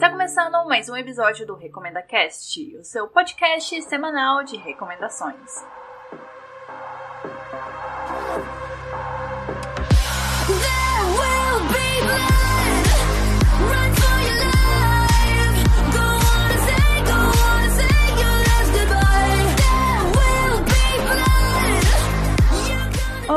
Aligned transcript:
Está 0.00 0.08
começando 0.08 0.66
mais 0.66 0.88
um 0.88 0.96
episódio 0.96 1.46
do 1.46 1.54
Recomenda 1.54 2.00
Cast, 2.00 2.74
o 2.78 2.82
seu 2.82 3.06
podcast 3.06 3.82
semanal 3.82 4.42
de 4.42 4.56
recomendações. 4.56 5.62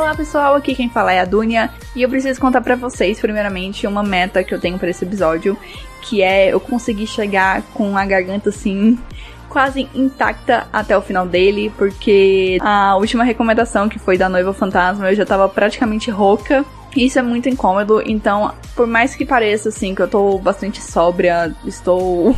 Olá 0.04 0.14
pessoal, 0.14 0.56
aqui 0.56 0.76
quem 0.76 0.90
fala 0.90 1.14
é 1.14 1.22
a 1.22 1.26
Dunia 1.26 1.70
e 1.96 2.02
eu 2.02 2.10
preciso 2.10 2.38
contar 2.38 2.60
para 2.60 2.76
vocês, 2.76 3.22
primeiramente, 3.22 3.88
uma 3.88 4.04
meta 4.04 4.44
que 4.44 4.54
eu 4.54 4.60
tenho 4.60 4.78
para 4.78 4.90
esse 4.90 5.06
episódio, 5.06 5.58
que 6.02 6.22
é 6.22 6.54
eu 6.54 6.60
conseguir 6.60 7.08
chegar 7.08 7.62
com 7.74 7.98
a 7.98 8.06
garganta 8.06 8.50
assim 8.50 9.00
quase 9.48 9.88
intacta 9.96 10.68
até 10.74 10.98
o 10.98 11.02
final 11.02 11.26
dele, 11.26 11.72
porque 11.78 12.58
a 12.60 12.98
última 12.98 13.24
recomendação 13.24 13.88
que 13.88 13.98
foi 13.98 14.18
da 14.18 14.28
Noiva 14.28 14.52
Fantasma 14.54 15.10
eu 15.10 15.16
já 15.16 15.26
tava 15.26 15.48
praticamente 15.48 16.12
rouca. 16.12 16.66
Isso 16.98 17.18
é 17.18 17.22
muito 17.22 17.48
incômodo, 17.48 18.04
então, 18.06 18.54
por 18.76 18.86
mais 18.86 19.16
que 19.16 19.26
pareça 19.26 19.70
assim 19.70 19.96
que 19.96 20.02
eu 20.02 20.08
tô 20.10 20.38
bastante 20.38 20.82
sóbria, 20.82 21.56
estou 21.66 22.36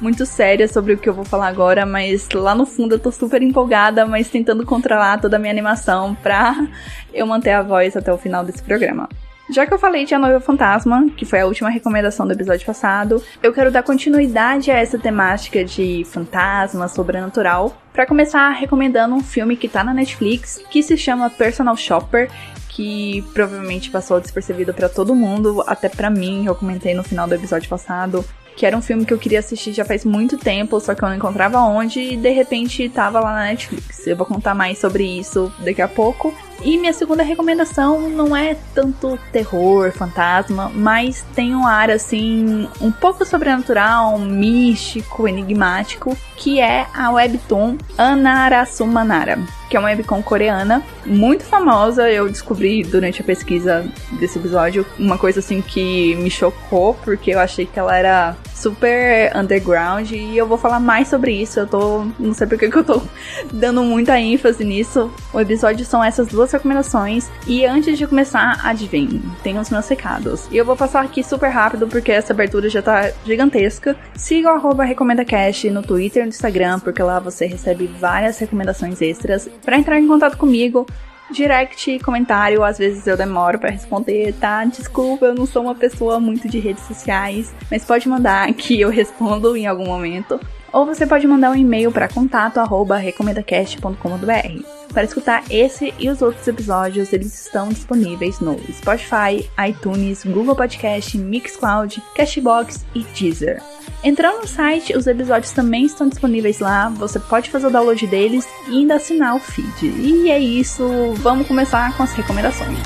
muito 0.00 0.26
séria 0.26 0.68
sobre 0.68 0.94
o 0.94 0.98
que 0.98 1.08
eu 1.08 1.14
vou 1.14 1.24
falar 1.24 1.48
agora, 1.48 1.84
mas 1.86 2.28
lá 2.34 2.54
no 2.54 2.66
fundo 2.66 2.94
eu 2.94 2.98
tô 2.98 3.10
super 3.10 3.42
empolgada, 3.42 4.06
mas 4.06 4.28
tentando 4.28 4.64
controlar 4.64 5.20
toda 5.20 5.36
a 5.36 5.38
minha 5.38 5.52
animação 5.52 6.14
pra 6.14 6.54
eu 7.12 7.26
manter 7.26 7.52
a 7.52 7.62
voz 7.62 7.96
até 7.96 8.12
o 8.12 8.18
final 8.18 8.44
desse 8.44 8.62
programa. 8.62 9.08
Já 9.50 9.66
que 9.66 9.74
eu 9.74 9.78
falei 9.78 10.06
de 10.06 10.14
A 10.14 10.18
Noiva 10.18 10.40
Fantasma, 10.40 11.06
que 11.14 11.26
foi 11.26 11.40
a 11.40 11.46
última 11.46 11.68
recomendação 11.68 12.26
do 12.26 12.32
episódio 12.32 12.64
passado, 12.64 13.22
eu 13.42 13.52
quero 13.52 13.70
dar 13.70 13.82
continuidade 13.82 14.70
a 14.70 14.78
essa 14.78 14.98
temática 14.98 15.62
de 15.62 16.02
fantasma, 16.06 16.88
sobrenatural, 16.88 17.76
para 17.92 18.06
começar 18.06 18.48
recomendando 18.50 19.14
um 19.14 19.22
filme 19.22 19.54
que 19.54 19.68
tá 19.68 19.84
na 19.84 19.92
Netflix, 19.92 20.62
que 20.70 20.82
se 20.82 20.96
chama 20.96 21.28
Personal 21.28 21.76
Shopper, 21.76 22.30
que 22.70 23.22
provavelmente 23.34 23.90
passou 23.90 24.18
despercebido 24.18 24.72
para 24.72 24.88
todo 24.88 25.14
mundo, 25.14 25.62
até 25.66 25.90
para 25.90 26.08
mim, 26.08 26.46
eu 26.46 26.54
comentei 26.54 26.94
no 26.94 27.04
final 27.04 27.28
do 27.28 27.34
episódio 27.34 27.68
passado 27.68 28.24
que 28.56 28.64
era 28.64 28.76
um 28.76 28.82
filme 28.82 29.04
que 29.04 29.12
eu 29.12 29.18
queria 29.18 29.40
assistir 29.40 29.72
já 29.72 29.84
faz 29.84 30.04
muito 30.04 30.36
tempo, 30.36 30.78
só 30.80 30.94
que 30.94 31.02
eu 31.02 31.08
não 31.08 31.16
encontrava 31.16 31.58
onde 31.60 32.00
e 32.00 32.16
de 32.16 32.30
repente 32.30 32.88
tava 32.88 33.20
lá 33.20 33.32
na 33.32 33.44
Netflix. 33.44 34.06
Eu 34.06 34.16
vou 34.16 34.26
contar 34.26 34.54
mais 34.54 34.78
sobre 34.78 35.04
isso 35.04 35.52
daqui 35.60 35.82
a 35.82 35.88
pouco. 35.88 36.34
E 36.62 36.78
minha 36.78 36.92
segunda 36.92 37.22
recomendação 37.22 38.08
não 38.08 38.34
é 38.34 38.56
tanto 38.74 39.18
terror, 39.32 39.92
fantasma, 39.92 40.70
mas 40.74 41.24
tem 41.34 41.54
um 41.54 41.66
ar 41.66 41.90
assim, 41.90 42.68
um 42.80 42.90
pouco 42.90 43.24
sobrenatural, 43.26 44.18
místico, 44.18 45.28
enigmático, 45.28 46.16
que 46.36 46.60
é 46.60 46.86
a 46.94 47.10
webtoon 47.10 47.76
Anarasumanara, 47.98 49.38
que 49.68 49.76
é 49.76 49.80
uma 49.80 49.88
webtoon 49.88 50.22
coreana 50.22 50.82
muito 51.04 51.44
famosa. 51.44 52.08
Eu 52.10 52.28
descobri 52.28 52.82
durante 52.82 53.20
a 53.20 53.24
pesquisa 53.24 53.84
desse 54.12 54.38
episódio 54.38 54.86
uma 54.98 55.18
coisa 55.18 55.40
assim 55.40 55.60
que 55.60 56.14
me 56.14 56.30
chocou, 56.30 56.94
porque 57.04 57.32
eu 57.32 57.40
achei 57.40 57.66
que 57.66 57.78
ela 57.78 57.94
era 57.96 58.36
super 58.54 59.36
underground 59.36 60.10
e 60.12 60.36
eu 60.36 60.46
vou 60.46 60.56
falar 60.56 60.80
mais 60.80 61.08
sobre 61.08 61.32
isso. 61.32 61.60
Eu 61.60 61.66
tô. 61.66 62.04
Não 62.18 62.32
sei 62.32 62.46
porque 62.46 62.70
que 62.70 62.76
eu 62.78 62.84
tô 62.84 63.02
dando 63.52 63.82
muita 63.82 64.18
ênfase 64.18 64.64
nisso. 64.64 65.10
O 65.32 65.40
episódio 65.40 65.84
são 65.84 66.02
essas 66.02 66.28
duas 66.28 66.50
recomendações. 66.52 67.28
E 67.46 67.66
antes 67.66 67.98
de 67.98 68.06
começar, 68.06 68.60
adivinhe, 68.64 69.22
tem 69.42 69.58
os 69.58 69.70
meus 69.70 69.88
recados. 69.88 70.48
E 70.50 70.56
eu 70.56 70.64
vou 70.64 70.76
passar 70.76 71.04
aqui 71.04 71.22
super 71.22 71.48
rápido 71.48 71.86
porque 71.86 72.12
essa 72.12 72.32
abertura 72.32 72.68
já 72.68 72.80
tá 72.80 73.10
gigantesca. 73.26 73.96
Siga 74.14 74.52
o 74.52 74.56
arroba 74.56 74.84
RecomendaCast 74.84 75.68
no 75.70 75.82
Twitter 75.82 76.22
e 76.22 76.26
no 76.26 76.30
Instagram, 76.30 76.80
porque 76.80 77.02
lá 77.02 77.18
você 77.18 77.46
recebe 77.46 77.86
várias 77.86 78.38
recomendações 78.38 79.02
extras. 79.02 79.48
Para 79.64 79.78
entrar 79.78 79.98
em 79.98 80.06
contato 80.06 80.36
comigo, 80.36 80.86
direct, 81.34 81.98
comentário, 81.98 82.64
às 82.64 82.78
vezes 82.78 83.06
eu 83.06 83.14
demoro 83.16 83.58
para 83.58 83.70
responder, 83.70 84.32
tá? 84.34 84.62
Desculpa, 84.64 85.26
eu 85.26 85.34
não 85.34 85.46
sou 85.46 85.62
uma 85.62 85.74
pessoa 85.74 86.20
muito 86.20 86.48
de 86.48 86.58
redes 86.58 86.84
sociais, 86.84 87.54
mas 87.70 87.84
pode 87.84 88.08
mandar 88.08 88.50
que 88.54 88.80
eu 88.80 88.88
respondo 88.88 89.54
em 89.56 89.66
algum 89.66 89.86
momento. 89.86 90.40
Ou 90.72 90.86
você 90.86 91.06
pode 91.06 91.26
mandar 91.26 91.50
um 91.50 91.56
e-mail 91.56 91.92
para 91.92 92.08
contato@recomendacast.com.br. 92.08 94.83
Para 94.94 95.02
escutar 95.02 95.42
esse 95.50 95.92
e 95.98 96.08
os 96.08 96.22
outros 96.22 96.46
episódios, 96.46 97.12
eles 97.12 97.46
estão 97.46 97.68
disponíveis 97.68 98.38
no 98.38 98.56
Spotify, 98.72 99.50
iTunes, 99.68 100.22
Google 100.24 100.54
Podcast, 100.54 101.18
Mixcloud, 101.18 102.00
Cashbox 102.14 102.86
e 102.94 103.02
Deezer. 103.02 103.60
Entrando 104.04 104.42
no 104.42 104.46
site, 104.46 104.96
os 104.96 105.08
episódios 105.08 105.50
também 105.50 105.84
estão 105.84 106.08
disponíveis 106.08 106.60
lá. 106.60 106.90
Você 106.90 107.18
pode 107.18 107.50
fazer 107.50 107.66
o 107.66 107.70
download 107.70 108.06
deles 108.06 108.46
e 108.68 108.78
ainda 108.78 108.94
assinar 108.94 109.34
o 109.34 109.40
feed. 109.40 109.84
E 109.84 110.30
é 110.30 110.38
isso, 110.38 110.86
vamos 111.16 111.48
começar 111.48 111.96
com 111.96 112.04
as 112.04 112.12
recomendações. 112.12 112.78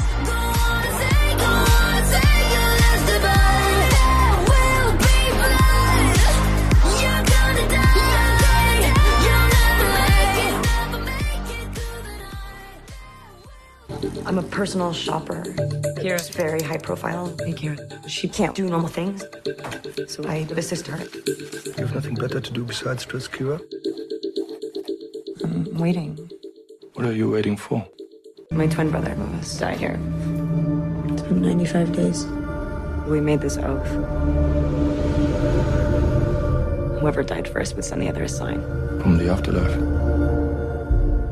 Personal 14.58 14.92
shopper. 14.92 15.44
Kira's 16.02 16.28
very 16.30 16.60
high 16.60 16.78
profile. 16.78 17.28
Hey, 17.46 17.52
Kira. 17.52 17.78
She 18.08 18.26
can't 18.28 18.56
do 18.56 18.68
normal 18.68 18.88
things. 18.88 19.22
So 20.12 20.24
I 20.26 20.48
assist 20.56 20.88
her. 20.88 20.98
You 20.98 21.86
have 21.86 21.94
nothing 21.94 22.16
better 22.16 22.40
to 22.40 22.52
do 22.52 22.64
besides 22.64 23.06
dress 23.06 23.28
Kira? 23.28 23.60
I'm 25.44 25.78
waiting. 25.78 26.18
What 26.94 27.06
are 27.06 27.12
you 27.12 27.30
waiting 27.30 27.56
for? 27.56 27.86
My 28.50 28.66
twin 28.66 28.90
brother 28.90 29.14
Louis 29.14 29.58
died 29.58 29.78
here. 29.78 29.96
It's 31.12 31.22
been 31.22 31.40
95 31.40 31.92
days. 31.92 32.26
We 33.06 33.20
made 33.20 33.40
this 33.40 33.58
oath. 33.58 33.86
Whoever 36.98 37.22
died 37.22 37.46
first 37.46 37.76
would 37.76 37.84
send 37.84 38.02
the 38.02 38.08
other 38.08 38.24
a 38.24 38.28
sign. 38.28 38.60
From 39.02 39.18
the 39.18 39.30
afterlife. 39.30 39.97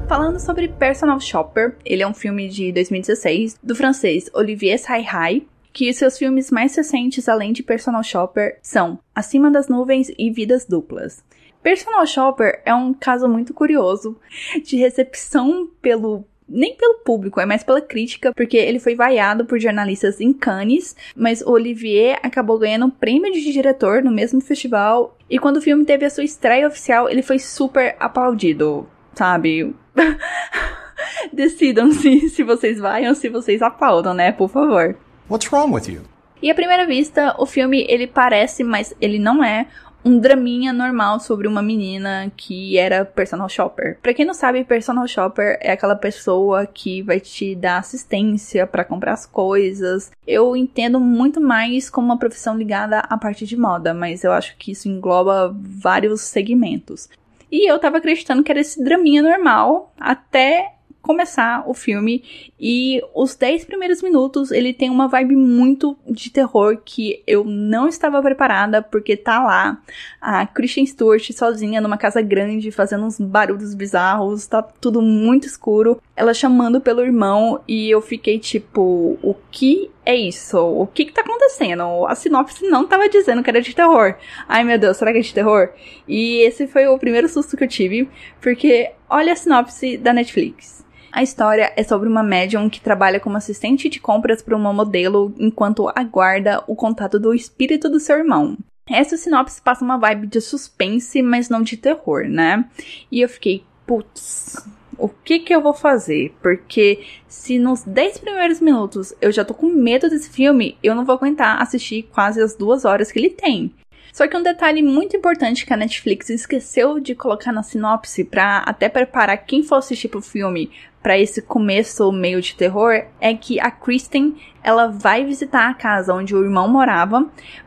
Falando 0.09 0.39
sobre 0.39 0.69
Personal 0.69 1.19
Shopper, 1.19 1.77
ele 1.85 2.01
é 2.01 2.07
um 2.07 2.15
filme 2.15 2.49
de 2.49 2.71
2016 2.71 3.59
do 3.61 3.75
francês 3.75 4.31
Olivier 4.33 4.79
Saihai, 4.79 5.43
que 5.73 5.93
seus 5.93 6.17
filmes 6.17 6.49
mais 6.49 6.77
recentes, 6.77 7.29
além 7.29 7.53
de 7.53 7.65
Personal 7.65 8.05
Shopper, 8.05 8.57
são 8.63 9.01
Acima 9.13 9.51
das 9.51 9.67
Nuvens 9.67 10.13
e 10.17 10.31
Vidas 10.31 10.65
Duplas. 10.65 11.25
Personal 11.61 12.07
Shopper 12.07 12.63
é 12.65 12.73
um 12.73 12.95
caso 12.95 13.29
muito 13.29 13.53
curioso 13.53 14.17
de 14.65 14.77
recepção 14.77 15.69
pelo 15.83 16.25
nem 16.49 16.77
pelo 16.77 17.01
público, 17.01 17.41
é 17.41 17.45
mais 17.45 17.65
pela 17.65 17.81
crítica, 17.81 18.33
porque 18.33 18.57
ele 18.57 18.79
foi 18.79 18.95
vaiado 18.95 19.45
por 19.45 19.59
jornalistas 19.59 20.21
em 20.21 20.33
Cannes, 20.33 20.95
mas 21.17 21.43
Olivier 21.43 22.21
acabou 22.23 22.57
ganhando 22.57 22.87
um 22.87 22.91
prêmio 22.91 23.33
de 23.33 23.53
diretor 23.53 24.01
no 24.01 24.13
mesmo 24.13 24.41
festival, 24.41 25.19
e 25.29 25.41
quando 25.41 25.57
o 25.57 25.61
filme 25.61 25.85
teve 25.85 26.05
a 26.05 26.11
sua 26.11 26.23
estreia 26.23 26.69
oficial, 26.69 27.11
ele 27.11 27.23
foi 27.23 27.41
super 27.41 27.97
aplaudido, 27.99 28.89
sabe? 29.17 29.75
Decidam 31.33 31.91
se, 31.91 32.29
se 32.29 32.43
vocês 32.43 32.79
vão 32.79 33.09
ou 33.09 33.15
se 33.15 33.29
vocês 33.29 33.63
aplaudam, 33.63 34.15
né? 34.15 34.33
Por 34.33 34.49
favor. 34.49 34.97
What's 35.29 35.51
wrong 35.53 35.73
with 35.73 35.89
you? 35.89 36.03
E 36.41 36.51
à 36.51 36.55
primeira 36.55 36.87
vista, 36.87 37.35
o 37.39 37.47
filme 37.47 37.85
ele 37.89 38.07
parece, 38.07 38.63
mas 38.63 38.95
ele 39.01 39.19
não 39.19 39.43
é 39.43 39.67
um 40.07 40.21
draminha 40.21 40.73
normal 40.73 41.19
sobre 41.19 41.49
uma 41.49 41.61
menina 41.61 42.31
que 42.37 42.79
era 42.79 43.05
personal 43.05 43.49
shopper. 43.49 43.99
Para 44.01 44.15
quem 44.15 44.25
não 44.25 44.35
sabe, 44.35 44.63
personal 44.63 45.09
shopper 45.09 45.59
é 45.61 45.73
aquela 45.73 45.97
pessoa 45.97 46.65
que 46.65 47.03
vai 47.03 47.19
te 47.19 47.57
dar 47.57 47.79
assistência 47.79 48.69
para 48.69 48.85
comprar 48.85 49.15
as 49.15 49.27
coisas. 49.27 50.13
Eu 50.25 50.57
entendo 50.57 51.01
muito 51.01 51.41
mais 51.41 51.91
como 51.91 52.07
uma 52.07 52.19
profissão 52.19 52.57
ligada 52.57 53.01
à 53.01 53.19
parte 53.19 53.45
de 53.45 53.57
moda, 53.57 53.93
mas 53.93 54.23
eu 54.23 54.31
acho 54.31 54.57
que 54.57 54.71
isso 54.71 54.89
engloba 54.89 55.53
vários 55.59 56.21
segmentos. 56.21 57.09
E 57.57 57.67
eu 57.67 57.79
tava 57.79 57.97
acreditando 57.97 58.43
que 58.43 58.53
era 58.53 58.61
esse 58.61 58.85
draminha 58.85 59.23
normal 59.23 59.91
até 59.99 60.75
começar 61.01 61.65
o 61.67 61.73
filme. 61.73 62.23
E 62.61 63.01
os 63.15 63.35
10 63.35 63.65
primeiros 63.65 64.03
minutos 64.03 64.51
ele 64.51 64.75
tem 64.75 64.91
uma 64.91 65.09
vibe 65.09 65.37
muito 65.37 65.97
de 66.07 66.29
terror 66.29 66.77
que 66.85 67.23
eu 67.27 67.45
não 67.45 67.89
estava 67.89 68.21
preparada 68.21 68.83
porque 68.83 69.17
tá 69.17 69.43
lá 69.43 69.81
a 70.21 70.47
Christian 70.47 70.85
Stewart 70.85 71.31
sozinha 71.33 71.81
numa 71.81 71.97
casa 71.97 72.21
grande 72.21 72.71
fazendo 72.71 73.07
uns 73.07 73.19
barulhos 73.19 73.73
bizarros, 73.73 74.47
tá 74.47 74.61
tudo 74.63 75.01
muito 75.01 75.47
escuro, 75.47 75.99
ela 76.17 76.33
chamando 76.33 76.81
pelo 76.81 77.03
irmão 77.03 77.61
e 77.69 77.91
eu 77.91 78.01
fiquei 78.01 78.39
tipo, 78.39 79.19
o 79.23 79.37
que 79.51 79.91
é 80.05 80.17
isso? 80.17 80.59
O 80.59 80.87
que 80.87 81.05
que 81.05 81.13
tá 81.13 81.21
acontecendo? 81.21 82.07
A 82.07 82.15
sinopse 82.15 82.67
não 82.67 82.87
tava 82.87 83.09
dizendo 83.09 83.43
que 83.43 83.51
era 83.51 83.61
de 83.61 83.75
terror. 83.75 84.15
Ai 84.49 84.65
meu 84.65 84.79
Deus, 84.79 84.97
será 84.97 85.13
que 85.13 85.19
é 85.19 85.23
de 85.23 85.35
terror? 85.35 85.69
E 86.09 86.39
esse 86.39 86.67
foi 86.67 86.87
o 86.87 86.99
primeiro 86.99 87.29
susto 87.29 87.57
que 87.57 87.65
eu 87.65 87.69
tive, 87.69 88.09
porque 88.41 88.93
olha 89.11 89.35
a 89.35 89.37
sinopse 89.37 89.99
da 89.99 90.13
Netflix. 90.13 90.85
A 91.13 91.23
história 91.23 91.73
é 91.77 91.83
sobre 91.83 92.09
uma 92.09 92.23
médium 92.23 92.69
que 92.69 92.81
trabalha 92.81 93.21
como 93.21 93.37
assistente 93.37 93.89
de 93.89 94.01
compras 94.01 94.43
para 94.43 94.57
uma 94.57 94.73
modelo 94.73 95.35
enquanto 95.39 95.91
aguarda 95.95 96.63
o 96.67 96.75
contato 96.75 97.19
do 97.19 97.35
espírito 97.35 97.89
do 97.89 98.01
seu 98.01 98.19
irmão. 98.19 98.57
Essa 98.89 99.17
sinopse 99.17 99.61
passa 99.61 99.85
uma 99.85 99.99
vibe 99.99 100.29
de 100.29 100.41
suspense, 100.41 101.21
mas 101.21 101.49
não 101.49 101.63
de 101.63 101.77
terror, 101.77 102.25
né? 102.29 102.65
E 103.11 103.21
eu 103.21 103.29
fiquei, 103.29 103.65
putz, 103.87 104.57
o 104.99 105.09
que 105.09 105.39
que 105.39 105.55
eu 105.55 105.61
vou 105.61 105.75
fazer? 105.75 106.35
Porque 106.43 107.05
se 107.29 107.59
nos 107.59 107.83
10 107.83 108.19
primeiros 108.19 108.61
minutos 108.61 109.15
eu 109.21 109.31
já 109.31 109.45
tô 109.45 109.55
com 109.55 109.69
medo 109.69 110.09
desse 110.09 110.31
filme, 110.31 110.79
eu 110.83 110.95
não 110.95 111.05
vou 111.05 111.15
aguentar 111.15 111.61
assistir 111.61 112.05
quase 112.13 112.41
as 112.41 112.55
duas 112.55 112.85
horas 112.85 113.11
que 113.11 113.19
ele 113.19 113.31
tem. 113.31 113.73
Só 114.13 114.27
que 114.27 114.35
um 114.35 114.43
detalhe 114.43 114.83
muito 114.83 115.15
importante 115.15 115.67
que 115.67 115.73
a 115.75 115.77
Netflix 115.77 116.31
esqueceu 116.31 116.99
de 116.99 117.15
colocar 117.15 117.53
na 117.53 117.63
sinopse 117.63 118.25
para 118.25 118.59
até 118.61 118.89
preparar 118.89 119.37
quem 119.45 119.63
for 119.63 119.75
assistir 119.75 120.09
pro 120.09 120.23
filme 120.23 120.71
para 121.07 121.17
esse 121.17 121.41
começo 121.41 122.11
meio 122.11 122.43
de 122.43 122.57
terror 122.57 123.01
é 123.21 123.33
que 123.33 123.61
a 123.61 123.71
Kristen 123.71 124.35
ela 124.61 124.89
vai 124.89 125.25
visitar 125.25 125.71
a 125.71 125.75
casa 125.75 126.13
onde 126.13 126.35
o 126.35 126.43
irmão 126.43 126.67
morava 126.67 127.25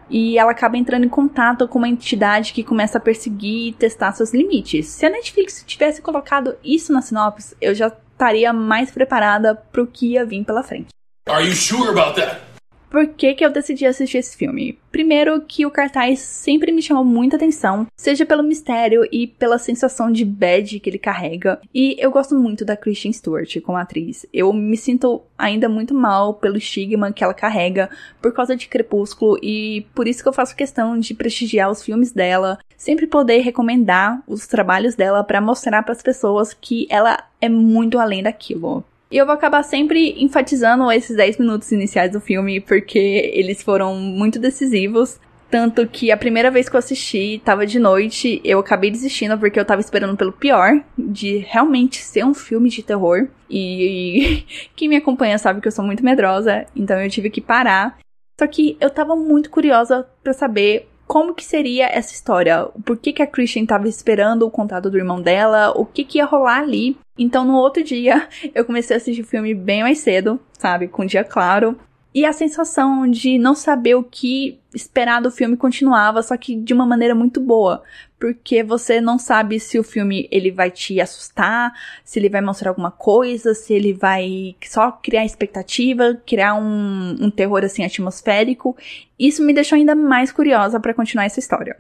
e 0.10 0.38
ela 0.38 0.52
acaba 0.52 0.78
entrando 0.78 1.06
em 1.06 1.10
contato 1.10 1.66
com 1.66 1.78
uma 1.78 1.88
entidade 1.88 2.52
que 2.52 2.66
começa 2.66 2.98
a 2.98 3.02
perseguir 3.02 3.70
e 3.70 3.72
testar 3.72 4.12
seus 4.12 4.34
limites. 4.34 4.88
Se 4.88 5.06
a 5.06 5.10
Netflix 5.10 5.64
tivesse 5.66 6.02
colocado 6.02 6.58
isso 6.62 6.92
na 6.92 7.02
sinopse, 7.02 7.56
eu 7.62 7.74
já 7.74 7.88
estaria 7.88 8.52
mais 8.52 8.92
preparada 8.92 9.56
pro 9.56 9.88
que 9.88 10.16
ia 10.16 10.26
vir 10.26 10.44
pela 10.44 10.62
frente. 10.62 10.90
Are 11.30 11.48
you 11.48 11.56
sure 11.56 11.88
about 11.88 12.20
that? 12.20 12.49
Por 12.90 13.08
que, 13.08 13.36
que 13.36 13.46
eu 13.46 13.52
decidi 13.52 13.86
assistir 13.86 14.18
esse 14.18 14.36
filme? 14.36 14.80
Primeiro, 14.92 15.40
que 15.42 15.66
o 15.66 15.72
cartaz 15.72 16.20
sempre 16.20 16.72
me 16.72 16.82
chamou 16.82 17.06
muita 17.06 17.36
atenção, 17.36 17.86
seja 17.96 18.26
pelo 18.26 18.42
mistério 18.42 19.08
e 19.12 19.28
pela 19.28 19.60
sensação 19.60 20.12
de 20.12 20.26
bad 20.26 20.80
que 20.80 20.90
ele 20.90 20.98
carrega. 20.98 21.62
E 21.74 21.96
eu 22.00 22.10
gosto 22.10 22.36
muito 22.36 22.66
da 22.66 22.76
Kristen 22.76 23.14
Stewart 23.14 23.62
como 23.62 23.78
atriz. 23.78 24.26
Eu 24.34 24.52
me 24.52 24.76
sinto 24.76 25.22
ainda 25.38 25.70
muito 25.70 25.94
mal 25.94 26.34
pelo 26.34 26.58
estigma 26.58 27.14
que 27.14 27.24
ela 27.24 27.34
carrega 27.34 27.90
por 28.20 28.34
causa 28.34 28.56
de 28.56 28.68
Crepúsculo 28.68 29.38
e 29.44 29.86
por 29.94 30.08
isso 30.08 30.24
que 30.24 30.30
eu 30.30 30.34
faço 30.34 30.56
questão 30.56 30.98
de 30.98 31.14
prestigiar 31.14 31.70
os 31.70 31.84
filmes 31.84 32.12
dela, 32.12 32.58
sempre 32.76 33.06
poder 33.06 33.40
recomendar 33.42 34.24
os 34.28 34.48
trabalhos 34.48 34.96
dela 34.96 35.24
para 35.24 35.40
mostrar 35.40 35.84
para 35.84 35.94
as 35.94 36.02
pessoas 36.02 36.54
que 36.54 36.88
ela 36.90 37.24
é 37.40 37.48
muito 37.48 38.00
além 38.00 38.24
daquilo. 38.24 38.84
E 39.12 39.18
eu 39.18 39.26
vou 39.26 39.34
acabar 39.34 39.64
sempre 39.64 40.24
enfatizando 40.24 40.92
esses 40.92 41.18
10 41.18 41.40
minutos 41.40 41.72
iniciais 41.72 42.12
do 42.12 42.22
filme, 42.22 42.60
porque 42.60 43.32
eles 43.34 43.64
foram 43.64 43.96
muito 43.96 44.38
decisivos. 44.38 45.20
Tanto 45.50 45.88
que 45.88 46.12
a 46.12 46.18
primeira 46.18 46.52
vez 46.52 46.70
que 46.70 46.76
eu 46.76 46.80
assisti, 46.80 47.42
tava 47.44 47.66
de 47.66 47.80
noite, 47.80 48.40
eu 48.44 48.60
acabei 48.60 48.92
desistindo 48.92 49.36
porque 49.36 49.60
eu 49.60 49.66
tava 49.66 49.82
esperando 49.82 50.16
pelo 50.16 50.32
pior, 50.32 50.80
de 50.96 51.38
realmente 51.38 51.98
ser 51.98 52.24
um 52.24 52.36
filme 52.36 52.70
de 52.70 52.84
terror. 52.84 53.28
E, 53.50 54.38
e 54.38 54.46
quem 54.76 54.88
me 54.88 54.98
acompanha 54.98 55.40
sabe 55.40 55.60
que 55.60 55.68
eu 55.68 55.72
sou 55.72 55.84
muito 55.84 56.06
medrosa, 56.06 56.68
então 56.76 57.02
eu 57.02 57.10
tive 57.10 57.32
que 57.32 57.42
parar. 57.42 57.98
Só 58.40 58.46
que 58.46 58.78
eu 58.80 58.92
tava 58.92 59.16
muito 59.16 59.50
curiosa 59.50 60.08
para 60.24 60.34
saber 60.34 60.88
como 61.10 61.34
que 61.34 61.44
seria 61.44 61.88
essa 61.88 62.14
história, 62.14 62.68
por 62.86 62.96
que, 62.96 63.12
que 63.12 63.24
a 63.24 63.26
Christian 63.26 63.64
estava 63.64 63.88
esperando 63.88 64.46
o 64.46 64.52
contato 64.52 64.92
do 64.92 64.98
irmão 64.98 65.20
dela, 65.20 65.72
o 65.76 65.84
que, 65.84 66.04
que 66.04 66.20
ia 66.20 66.26
rolar 66.26 66.60
ali. 66.60 66.96
Então, 67.18 67.44
no 67.44 67.56
outro 67.56 67.84
dia, 67.84 68.30
eu 68.54 68.64
comecei 68.64 68.96
a 68.96 68.98
assistir 68.98 69.24
o 69.24 69.26
filme 69.26 69.56
bem 69.56 69.82
mais 69.82 69.98
cedo, 69.98 70.40
sabe, 70.54 70.88
com 70.88 71.02
o 71.02 71.08
dia 71.08 71.24
claro. 71.24 71.76
E 72.14 72.26
a 72.26 72.34
sensação 72.34 73.10
de 73.10 73.38
não 73.38 73.54
saber 73.54 73.94
o 73.94 74.04
que 74.04 74.60
esperar 74.74 75.22
do 75.22 75.30
filme 75.30 75.56
continuava, 75.56 76.24
só 76.24 76.36
que 76.36 76.56
de 76.56 76.74
uma 76.74 76.86
maneira 76.86 77.14
muito 77.14 77.40
boa, 77.40 77.84
porque 78.20 78.64
você 78.64 79.00
não 79.00 79.20
sabe 79.20 79.60
se 79.60 79.78
o 79.78 79.84
filme 79.84 80.28
ele 80.32 80.50
vai 80.50 80.72
te 80.72 81.00
assustar, 81.00 81.72
se 82.04 82.18
ele 82.18 82.28
vai 82.28 82.42
mostrar 82.42 82.72
alguma 82.72 82.90
coisa, 82.90 83.54
se 83.54 83.74
ele 83.74 83.94
vai 83.94 84.56
só 84.66 84.92
criar 84.92 85.24
expectativa, 85.24 86.20
criar 86.26 86.56
um, 86.56 87.16
um 87.22 87.30
terror 87.30 87.64
assim 87.64 87.86
atmosférico. 87.86 88.76
Isso 89.18 89.44
me 89.44 89.54
deixou 89.54 89.76
ainda 89.76 89.94
mais 89.94 90.32
curiosa 90.32 90.80
para 90.80 90.96
continuar 90.96 91.26
essa 91.26 91.40
história. 91.40 91.78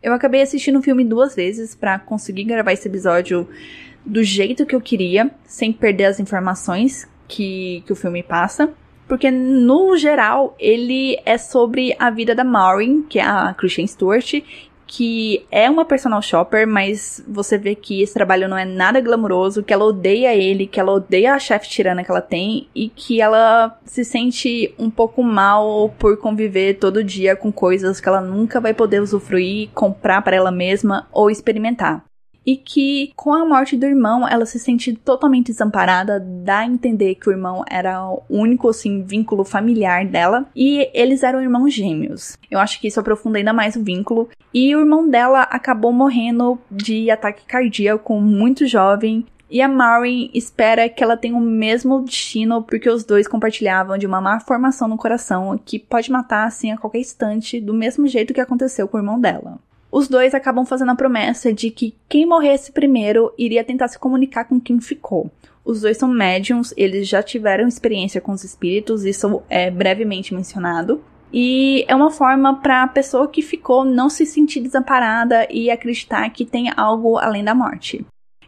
Eu 0.00 0.12
acabei 0.12 0.42
assistindo 0.42 0.78
o 0.78 0.82
filme 0.82 1.04
duas 1.04 1.34
vezes 1.34 1.74
para 1.74 1.98
conseguir 1.98 2.44
gravar 2.44 2.72
esse 2.72 2.86
episódio 2.86 3.48
do 4.06 4.22
jeito 4.22 4.66
que 4.66 4.74
eu 4.74 4.80
queria, 4.80 5.30
sem 5.44 5.72
perder 5.72 6.04
as 6.04 6.20
informações 6.20 7.08
que, 7.26 7.82
que 7.86 7.92
o 7.92 7.96
filme 7.96 8.22
passa. 8.22 8.72
Porque, 9.06 9.30
no 9.30 9.96
geral, 9.96 10.54
ele 10.58 11.18
é 11.26 11.36
sobre 11.36 11.94
a 11.98 12.10
vida 12.10 12.34
da 12.34 12.44
Maureen, 12.44 13.02
que 13.02 13.18
é 13.18 13.22
a 13.22 13.54
Christian 13.54 13.86
Stewart, 13.86 14.42
que 14.86 15.44
é 15.50 15.68
uma 15.68 15.84
personal 15.84 16.22
shopper, 16.22 16.66
mas 16.66 17.22
você 17.26 17.58
vê 17.58 17.74
que 17.74 18.02
esse 18.02 18.14
trabalho 18.14 18.48
não 18.48 18.56
é 18.56 18.64
nada 18.64 19.00
glamouroso, 19.00 19.62
que 19.62 19.72
ela 19.72 19.84
odeia 19.84 20.34
ele, 20.34 20.66
que 20.66 20.78
ela 20.78 20.92
odeia 20.92 21.34
a 21.34 21.38
chefe 21.38 21.68
tirana 21.68 22.04
que 22.04 22.10
ela 22.10 22.20
tem 22.20 22.68
e 22.74 22.88
que 22.88 23.20
ela 23.20 23.78
se 23.84 24.04
sente 24.04 24.74
um 24.78 24.90
pouco 24.90 25.22
mal 25.22 25.92
por 25.98 26.16
conviver 26.18 26.74
todo 26.74 27.02
dia 27.02 27.34
com 27.34 27.50
coisas 27.50 28.00
que 28.00 28.08
ela 28.08 28.20
nunca 28.20 28.60
vai 28.60 28.74
poder 28.74 29.00
usufruir, 29.00 29.70
comprar 29.74 30.22
para 30.22 30.36
ela 30.36 30.50
mesma 30.50 31.08
ou 31.12 31.30
experimentar 31.30 32.04
e 32.46 32.56
que 32.56 33.12
com 33.16 33.32
a 33.32 33.44
morte 33.44 33.76
do 33.76 33.86
irmão 33.86 34.26
ela 34.28 34.46
se 34.46 34.58
sente 34.58 34.92
totalmente 34.92 35.46
desamparada, 35.46 36.20
dá 36.20 36.58
a 36.58 36.66
entender 36.66 37.14
que 37.14 37.28
o 37.28 37.32
irmão 37.32 37.64
era 37.70 38.04
o 38.08 38.22
único 38.28 38.68
assim 38.68 39.02
vínculo 39.02 39.44
familiar 39.44 40.06
dela. 40.06 40.46
E 40.54 40.88
eles 40.92 41.22
eram 41.22 41.42
irmãos 41.42 41.72
gêmeos. 41.72 42.36
Eu 42.50 42.58
acho 42.58 42.80
que 42.80 42.88
isso 42.88 43.00
aprofunda 43.00 43.38
ainda 43.38 43.52
mais 43.52 43.76
o 43.76 43.82
vínculo. 43.82 44.28
E 44.52 44.74
o 44.74 44.80
irmão 44.80 45.08
dela 45.08 45.42
acabou 45.42 45.92
morrendo 45.92 46.58
de 46.70 47.10
ataque 47.10 47.44
cardíaco 47.46 48.20
muito 48.20 48.66
jovem. 48.66 49.26
E 49.50 49.60
a 49.60 49.68
Maureen 49.68 50.30
espera 50.34 50.88
que 50.88 51.04
ela 51.04 51.16
tenha 51.16 51.36
o 51.36 51.40
mesmo 51.40 52.00
destino 52.00 52.62
porque 52.62 52.88
os 52.88 53.04
dois 53.04 53.28
compartilhavam 53.28 53.96
de 53.96 54.06
uma 54.06 54.20
má 54.20 54.40
formação 54.40 54.88
no 54.88 54.96
coração 54.96 55.58
que 55.64 55.78
pode 55.78 56.10
matar 56.10 56.46
assim 56.46 56.72
a 56.72 56.78
qualquer 56.78 57.00
instante, 57.00 57.60
do 57.60 57.74
mesmo 57.74 58.06
jeito 58.08 58.34
que 58.34 58.40
aconteceu 58.40 58.88
com 58.88 58.96
o 58.96 59.00
irmão 59.00 59.20
dela 59.20 59.58
os 59.94 60.08
dois 60.08 60.34
acabam 60.34 60.66
fazendo 60.66 60.90
a 60.90 60.96
promessa 60.96 61.52
de 61.52 61.70
que 61.70 61.94
quem 62.08 62.26
morresse 62.26 62.72
primeiro 62.72 63.32
iria 63.38 63.62
tentar 63.62 63.86
se 63.86 63.96
comunicar 63.96 64.42
com 64.42 64.58
quem 64.60 64.80
ficou. 64.80 65.30
Os 65.64 65.82
dois 65.82 65.96
são 65.96 66.08
médiums, 66.08 66.74
eles 66.76 67.06
já 67.06 67.22
tiveram 67.22 67.68
experiência 67.68 68.20
com 68.20 68.32
os 68.32 68.42
espíritos, 68.42 69.04
isso 69.04 69.40
é 69.48 69.70
brevemente 69.70 70.34
mencionado. 70.34 71.00
E 71.32 71.84
é 71.86 71.94
uma 71.94 72.10
forma 72.10 72.56
para 72.56 72.82
a 72.82 72.88
pessoa 72.88 73.28
que 73.28 73.40
ficou 73.40 73.84
não 73.84 74.10
se 74.10 74.26
sentir 74.26 74.62
desamparada 74.62 75.46
e 75.48 75.70
acreditar 75.70 76.28
que 76.30 76.44
tem 76.44 76.72
algo 76.76 77.16
além 77.16 77.44
da 77.44 77.54
morte. 77.54 78.04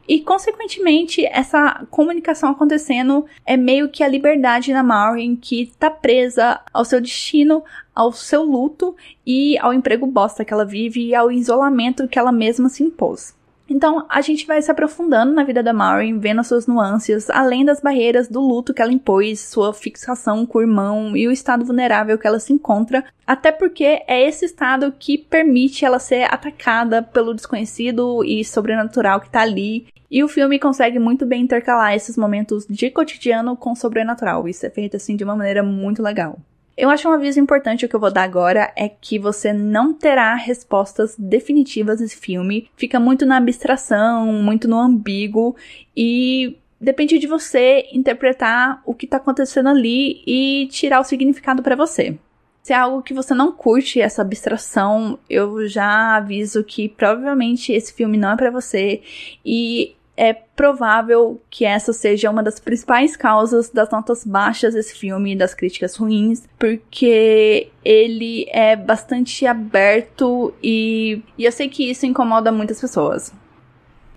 E, 0.08 0.20
consequentemente, 0.20 1.24
essa 1.26 1.84
comunicação 1.90 2.50
acontecendo 2.50 3.26
é 3.44 3.56
meio 3.56 3.88
que 3.88 4.04
a 4.04 4.08
liberdade 4.08 4.72
da 4.72 4.82
Maureen 4.82 5.34
que 5.34 5.62
está 5.62 5.90
presa 5.90 6.60
ao 6.72 6.84
seu 6.84 7.00
destino, 7.00 7.64
ao 7.94 8.12
seu 8.12 8.42
luto 8.42 8.94
e 9.26 9.58
ao 9.58 9.74
emprego 9.74 10.06
bosta 10.06 10.44
que 10.44 10.52
ela 10.52 10.64
vive 10.64 11.08
e 11.08 11.14
ao 11.14 11.32
isolamento 11.32 12.06
que 12.06 12.18
ela 12.18 12.30
mesma 12.30 12.68
se 12.68 12.84
impôs. 12.84 13.34
Então, 13.68 14.06
a 14.08 14.20
gente 14.20 14.46
vai 14.46 14.62
se 14.62 14.70
aprofundando 14.70 15.34
na 15.34 15.42
vida 15.42 15.60
da 15.60 15.72
Maureen, 15.72 16.20
vendo 16.20 16.40
as 16.40 16.46
suas 16.46 16.68
nuances, 16.68 17.28
além 17.30 17.64
das 17.64 17.80
barreiras 17.80 18.28
do 18.28 18.40
luto 18.40 18.72
que 18.72 18.80
ela 18.80 18.92
impôs, 18.92 19.40
sua 19.40 19.74
fixação 19.74 20.46
com 20.46 20.58
o 20.58 20.62
irmão 20.62 21.16
e 21.16 21.26
o 21.26 21.32
estado 21.32 21.64
vulnerável 21.64 22.16
que 22.16 22.26
ela 22.26 22.38
se 22.38 22.52
encontra, 22.52 23.04
até 23.26 23.50
porque 23.50 24.04
é 24.06 24.22
esse 24.28 24.44
estado 24.44 24.94
que 24.96 25.18
permite 25.18 25.84
ela 25.84 25.98
ser 25.98 26.32
atacada 26.32 27.02
pelo 27.02 27.34
desconhecido 27.34 28.22
e 28.24 28.44
sobrenatural 28.44 29.20
que 29.20 29.30
tá 29.30 29.40
ali. 29.40 29.88
E 30.10 30.22
o 30.22 30.28
filme 30.28 30.58
consegue 30.58 30.98
muito 30.98 31.26
bem 31.26 31.42
intercalar 31.42 31.94
esses 31.94 32.16
momentos 32.16 32.66
de 32.68 32.90
cotidiano 32.90 33.56
com 33.56 33.74
sobrenatural. 33.74 34.48
Isso 34.48 34.64
é 34.66 34.70
feito 34.70 34.96
assim 34.96 35.16
de 35.16 35.24
uma 35.24 35.36
maneira 35.36 35.62
muito 35.62 36.02
legal. 36.02 36.38
Eu 36.76 36.90
acho 36.90 37.08
um 37.08 37.12
aviso 37.12 37.40
importante 37.40 37.86
o 37.86 37.88
que 37.88 37.96
eu 37.96 38.00
vou 38.00 38.12
dar 38.12 38.24
agora 38.24 38.70
é 38.76 38.86
que 38.86 39.18
você 39.18 39.50
não 39.50 39.94
terá 39.94 40.34
respostas 40.34 41.16
definitivas 41.18 42.00
nesse 42.00 42.18
filme. 42.18 42.68
Fica 42.76 43.00
muito 43.00 43.24
na 43.24 43.38
abstração, 43.38 44.26
muito 44.26 44.68
no 44.68 44.78
ambíguo 44.78 45.56
e 45.96 46.58
depende 46.78 47.18
de 47.18 47.26
você 47.26 47.86
interpretar 47.92 48.82
o 48.84 48.94
que 48.94 49.06
tá 49.06 49.16
acontecendo 49.16 49.70
ali 49.70 50.22
e 50.26 50.68
tirar 50.70 51.00
o 51.00 51.04
significado 51.04 51.62
para 51.62 51.74
você. 51.74 52.18
Se 52.62 52.74
é 52.74 52.76
algo 52.76 53.02
que 53.02 53.14
você 53.14 53.32
não 53.32 53.52
curte 53.52 54.00
essa 54.00 54.20
abstração, 54.20 55.18
eu 55.30 55.66
já 55.66 56.16
aviso 56.16 56.62
que 56.62 56.90
provavelmente 56.90 57.72
esse 57.72 57.94
filme 57.94 58.18
não 58.18 58.32
é 58.32 58.36
para 58.36 58.50
você 58.50 59.00
e 59.44 59.95
é 60.16 60.32
provável 60.32 61.40
que 61.50 61.64
essa 61.64 61.92
seja 61.92 62.30
uma 62.30 62.42
das 62.42 62.58
principais 62.58 63.16
causas 63.16 63.68
das 63.68 63.90
notas 63.90 64.24
baixas 64.24 64.74
desse 64.74 64.94
filme 64.94 65.32
e 65.32 65.36
das 65.36 65.54
críticas 65.54 65.94
ruins, 65.96 66.48
porque 66.58 67.68
ele 67.84 68.46
é 68.48 68.74
bastante 68.74 69.46
aberto 69.46 70.54
e, 70.62 71.22
e 71.36 71.44
eu 71.44 71.52
sei 71.52 71.68
que 71.68 71.90
isso 71.90 72.06
incomoda 72.06 72.50
muitas 72.50 72.80
pessoas. 72.80 73.32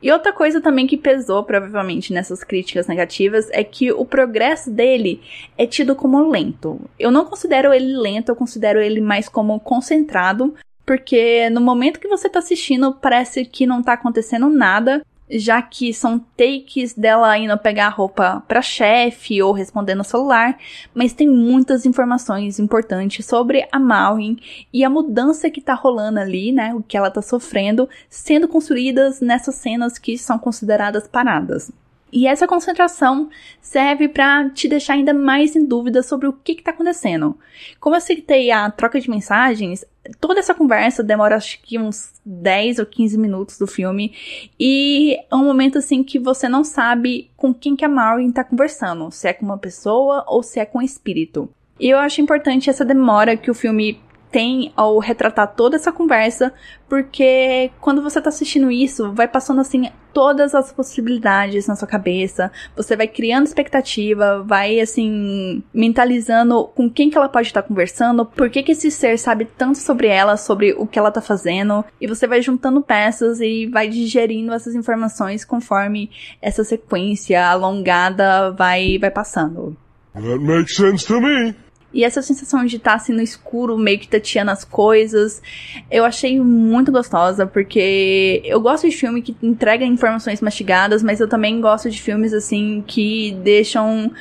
E 0.01 0.09
outra 0.11 0.31
coisa 0.31 0.61
também 0.61 0.87
que 0.87 0.95
pesou 0.95 1.43
provavelmente 1.43 2.13
nessas 2.13 2.41
críticas 2.41 2.87
negativas 2.87 3.49
é 3.51 3.63
que 3.65 3.91
o 3.91 4.05
progresso 4.05 4.71
dele 4.71 5.21
é 5.57 5.67
tido 5.67 5.93
como 5.93 6.29
lento. 6.29 6.79
Eu 6.97 7.11
não 7.11 7.25
considero 7.25 7.73
ele 7.73 7.97
lento, 7.97 8.29
eu 8.29 8.35
considero 8.35 8.79
ele 8.79 9.01
mais 9.01 9.27
como 9.27 9.59
concentrado, 9.59 10.55
porque 10.85 11.49
no 11.49 11.59
momento 11.59 11.99
que 11.99 12.07
você 12.07 12.29
tá 12.29 12.39
assistindo 12.39 12.93
parece 12.93 13.43
que 13.43 13.67
não 13.67 13.83
tá 13.83 13.93
acontecendo 13.93 14.49
nada, 14.49 15.05
já 15.29 15.61
que 15.61 15.93
são 15.93 16.19
takes 16.19 16.93
dela 16.93 17.37
indo 17.37 17.57
pegar 17.57 17.89
roupa 17.89 18.43
pra 18.47 18.61
chefe 18.61 19.41
ou 19.41 19.51
respondendo 19.51 19.99
no 19.99 20.03
celular, 20.03 20.57
mas 20.93 21.13
tem 21.13 21.29
muitas 21.29 21.85
informações 21.85 22.59
importantes 22.59 23.25
sobre 23.25 23.67
a 23.71 23.79
Maureen 23.79 24.37
e 24.73 24.83
a 24.83 24.89
mudança 24.89 25.49
que 25.49 25.61
tá 25.61 25.73
rolando 25.73 26.19
ali, 26.19 26.51
né, 26.51 26.73
o 26.73 26.81
que 26.81 26.97
ela 26.97 27.11
tá 27.11 27.21
sofrendo, 27.21 27.87
sendo 28.09 28.47
construídas 28.47 29.21
nessas 29.21 29.55
cenas 29.55 29.97
que 29.97 30.17
são 30.17 30.39
consideradas 30.39 31.07
paradas. 31.07 31.71
E 32.11 32.25
essa 32.25 32.47
concentração 32.47 33.29
serve 33.61 34.07
para 34.07 34.49
te 34.49 34.67
deixar 34.67 34.93
ainda 34.93 35.13
mais 35.13 35.55
em 35.55 35.63
dúvida 35.63 36.01
sobre 36.01 36.27
o 36.27 36.33
que 36.33 36.53
está 36.53 36.71
acontecendo. 36.71 37.37
Como 37.79 37.95
eu 37.95 38.01
citei 38.01 38.49
a 38.49 38.69
troca 38.71 38.99
de 38.99 39.09
mensagens, 39.09 39.85
toda 40.19 40.39
essa 40.39 40.53
conversa 40.53 41.03
demora 41.03 41.35
acho 41.35 41.61
que 41.61 41.77
uns 41.77 42.13
10 42.25 42.79
ou 42.79 42.85
15 42.85 43.17
minutos 43.17 43.57
do 43.57 43.67
filme. 43.67 44.13
E 44.59 45.17
é 45.29 45.35
um 45.35 45.43
momento 45.43 45.77
assim 45.77 46.03
que 46.03 46.19
você 46.19 46.47
não 46.47 46.63
sabe 46.63 47.29
com 47.35 47.53
quem 47.53 47.75
que 47.75 47.85
a 47.85 47.89
Maureen 47.89 48.29
está 48.29 48.43
conversando. 48.43 49.11
Se 49.11 49.27
é 49.27 49.33
com 49.33 49.45
uma 49.45 49.57
pessoa 49.57 50.23
ou 50.27 50.43
se 50.43 50.59
é 50.59 50.65
com 50.65 50.79
um 50.79 50.83
espírito. 50.83 51.49
E 51.79 51.89
eu 51.89 51.97
acho 51.97 52.21
importante 52.21 52.69
essa 52.69 52.83
demora 52.83 53.37
que 53.37 53.49
o 53.49 53.53
filme 53.53 54.01
tem 54.31 54.71
ao 54.75 54.99
retratar 54.99 55.55
toda 55.55 55.75
essa 55.75 55.91
conversa, 55.91 56.53
porque 56.87 57.71
quando 57.81 58.01
você 58.01 58.21
tá 58.21 58.29
assistindo 58.29 58.69
isso, 58.69 59.11
vai 59.13 59.27
passando 59.27 59.61
assim 59.61 59.89
todas 60.19 60.53
as 60.53 60.69
possibilidades 60.69 61.65
na 61.65 61.77
sua 61.77 61.87
cabeça, 61.87 62.51
você 62.75 62.93
vai 62.93 63.07
criando 63.07 63.47
expectativa, 63.47 64.43
vai 64.45 64.81
assim 64.81 65.63
mentalizando 65.73 66.65
com 66.75 66.89
quem 66.89 67.09
que 67.09 67.17
ela 67.17 67.29
pode 67.29 67.47
estar 67.47 67.61
conversando, 67.61 68.25
por 68.25 68.49
que 68.49 68.61
que 68.61 68.73
esse 68.73 68.91
ser 68.91 69.17
sabe 69.17 69.45
tanto 69.45 69.77
sobre 69.77 70.07
ela, 70.07 70.35
sobre 70.35 70.73
o 70.73 70.85
que 70.85 70.99
ela 70.99 71.09
tá 71.09 71.21
fazendo, 71.21 71.85
e 72.01 72.05
você 72.05 72.27
vai 72.27 72.41
juntando 72.41 72.81
peças 72.81 73.39
e 73.39 73.65
vai 73.67 73.87
digerindo 73.87 74.51
essas 74.51 74.75
informações 74.75 75.45
conforme 75.45 76.11
essa 76.41 76.65
sequência 76.65 77.47
alongada 77.47 78.51
vai 78.51 78.97
vai 78.99 79.11
passando. 79.11 79.77
That 80.13 80.39
makes 80.39 80.75
sense 80.75 81.07
to 81.07 81.21
me. 81.21 81.55
E 81.93 82.03
essa 82.03 82.21
sensação 82.21 82.65
de 82.65 82.77
estar 82.77 82.91
tá, 82.91 82.97
assim 82.97 83.13
no 83.13 83.21
escuro, 83.21 83.77
meio 83.77 83.99
que 83.99 84.07
tateando 84.07 84.51
as 84.51 84.63
coisas, 84.63 85.41
eu 85.89 86.05
achei 86.05 86.39
muito 86.39 86.91
gostosa, 86.91 87.47
porque 87.47 88.41
eu 88.45 88.61
gosto 88.61 88.87
de 88.87 88.95
filme 88.95 89.21
que 89.21 89.35
entrega 89.41 89.83
informações 89.83 90.41
mastigadas, 90.41 91.01
mas 91.01 91.19
eu 91.19 91.27
também 91.27 91.59
gosto 91.59 91.89
de 91.89 92.01
filmes 92.01 92.33
assim 92.33 92.83
que 92.85 93.31
deixam 93.43 94.11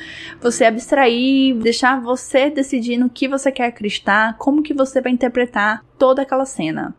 você 0.41 0.65
abstrair, 0.65 1.55
deixar 1.55 2.01
você 2.01 2.49
decidir 2.49 2.97
no 2.97 3.09
que 3.09 3.27
você 3.27 3.51
quer 3.51 3.67
acreditar, 3.67 4.35
como 4.37 4.63
que 4.63 4.73
você 4.73 4.99
vai 5.01 5.11
interpretar 5.11 5.83
toda 5.97 6.23
aquela 6.23 6.45
cena. 6.45 6.95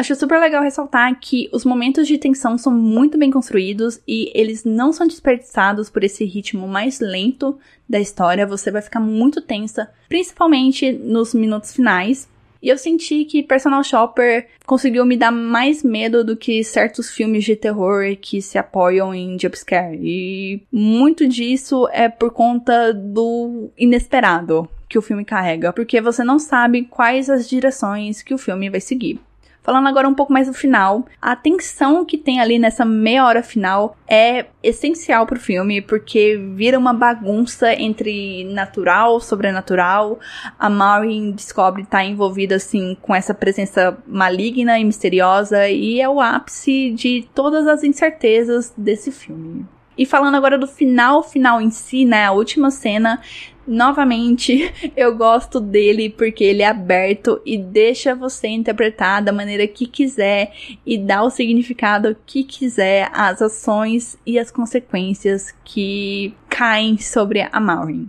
Acho 0.00 0.14
super 0.14 0.40
legal 0.40 0.62
ressaltar 0.62 1.14
que 1.20 1.50
os 1.52 1.62
momentos 1.62 2.08
de 2.08 2.16
tensão 2.16 2.56
são 2.56 2.72
muito 2.72 3.18
bem 3.18 3.30
construídos 3.30 4.00
e 4.08 4.32
eles 4.34 4.64
não 4.64 4.94
são 4.94 5.06
desperdiçados 5.06 5.90
por 5.90 6.02
esse 6.02 6.24
ritmo 6.24 6.66
mais 6.66 7.00
lento 7.00 7.58
da 7.86 8.00
história. 8.00 8.46
Você 8.46 8.70
vai 8.70 8.80
ficar 8.80 8.98
muito 8.98 9.42
tensa, 9.42 9.90
principalmente 10.08 10.90
nos 10.90 11.34
minutos 11.34 11.74
finais. 11.74 12.26
E 12.62 12.70
eu 12.70 12.78
senti 12.78 13.26
que 13.26 13.42
Personal 13.42 13.84
Shopper 13.84 14.48
conseguiu 14.64 15.04
me 15.04 15.18
dar 15.18 15.30
mais 15.30 15.84
medo 15.84 16.24
do 16.24 16.34
que 16.34 16.64
certos 16.64 17.10
filmes 17.10 17.44
de 17.44 17.54
terror 17.54 18.16
que 18.18 18.40
se 18.40 18.56
apoiam 18.56 19.14
em 19.14 19.38
jumpscare. 19.38 19.98
E 20.02 20.62
muito 20.72 21.28
disso 21.28 21.86
é 21.92 22.08
por 22.08 22.30
conta 22.30 22.94
do 22.94 23.68
inesperado 23.76 24.66
que 24.88 24.96
o 24.98 25.02
filme 25.02 25.26
carrega, 25.26 25.74
porque 25.74 26.00
você 26.00 26.24
não 26.24 26.38
sabe 26.38 26.84
quais 26.84 27.28
as 27.28 27.46
direções 27.46 28.22
que 28.22 28.32
o 28.32 28.38
filme 28.38 28.70
vai 28.70 28.80
seguir. 28.80 29.20
Falando 29.62 29.88
agora 29.88 30.08
um 30.08 30.14
pouco 30.14 30.32
mais 30.32 30.46
do 30.46 30.54
final, 30.54 31.04
a 31.20 31.36
tensão 31.36 32.04
que 32.04 32.16
tem 32.16 32.40
ali 32.40 32.58
nessa 32.58 32.84
meia 32.84 33.26
hora 33.26 33.42
final 33.42 33.94
é 34.08 34.46
essencial 34.62 35.26
pro 35.26 35.38
filme, 35.38 35.82
porque 35.82 36.40
vira 36.54 36.78
uma 36.78 36.94
bagunça 36.94 37.74
entre 37.74 38.44
natural, 38.44 39.20
sobrenatural. 39.20 40.18
A 40.58 40.70
Maureen 40.70 41.32
descobre 41.32 41.82
estar 41.82 41.98
tá 41.98 42.04
envolvida 42.04 42.56
assim 42.56 42.96
com 43.02 43.14
essa 43.14 43.34
presença 43.34 43.98
maligna 44.06 44.78
e 44.78 44.84
misteriosa 44.84 45.68
e 45.68 46.00
é 46.00 46.08
o 46.08 46.20
ápice 46.20 46.90
de 46.92 47.28
todas 47.34 47.66
as 47.66 47.84
incertezas 47.84 48.72
desse 48.76 49.12
filme. 49.12 49.66
E 50.00 50.06
falando 50.06 50.34
agora 50.36 50.56
do 50.56 50.66
final, 50.66 51.22
final 51.22 51.60
em 51.60 51.70
si, 51.70 52.06
né? 52.06 52.24
A 52.24 52.32
última 52.32 52.70
cena 52.70 53.20
Novamente, 53.66 54.72
eu 54.96 55.16
gosto 55.16 55.60
dele 55.60 56.10
porque 56.10 56.44
ele 56.44 56.62
é 56.62 56.66
aberto 56.66 57.40
e 57.44 57.56
deixa 57.58 58.14
você 58.14 58.48
interpretar 58.48 59.22
da 59.22 59.32
maneira 59.32 59.66
que 59.66 59.86
quiser 59.86 60.52
e 60.84 60.98
dá 60.98 61.22
o 61.22 61.30
significado 61.30 62.16
que 62.26 62.42
quiser 62.42 63.08
às 63.12 63.40
ações 63.40 64.18
e 64.26 64.38
as 64.38 64.50
consequências 64.50 65.54
que 65.64 66.34
caem 66.48 66.98
sobre 66.98 67.48
a 67.50 67.60
Maureen. 67.60 68.08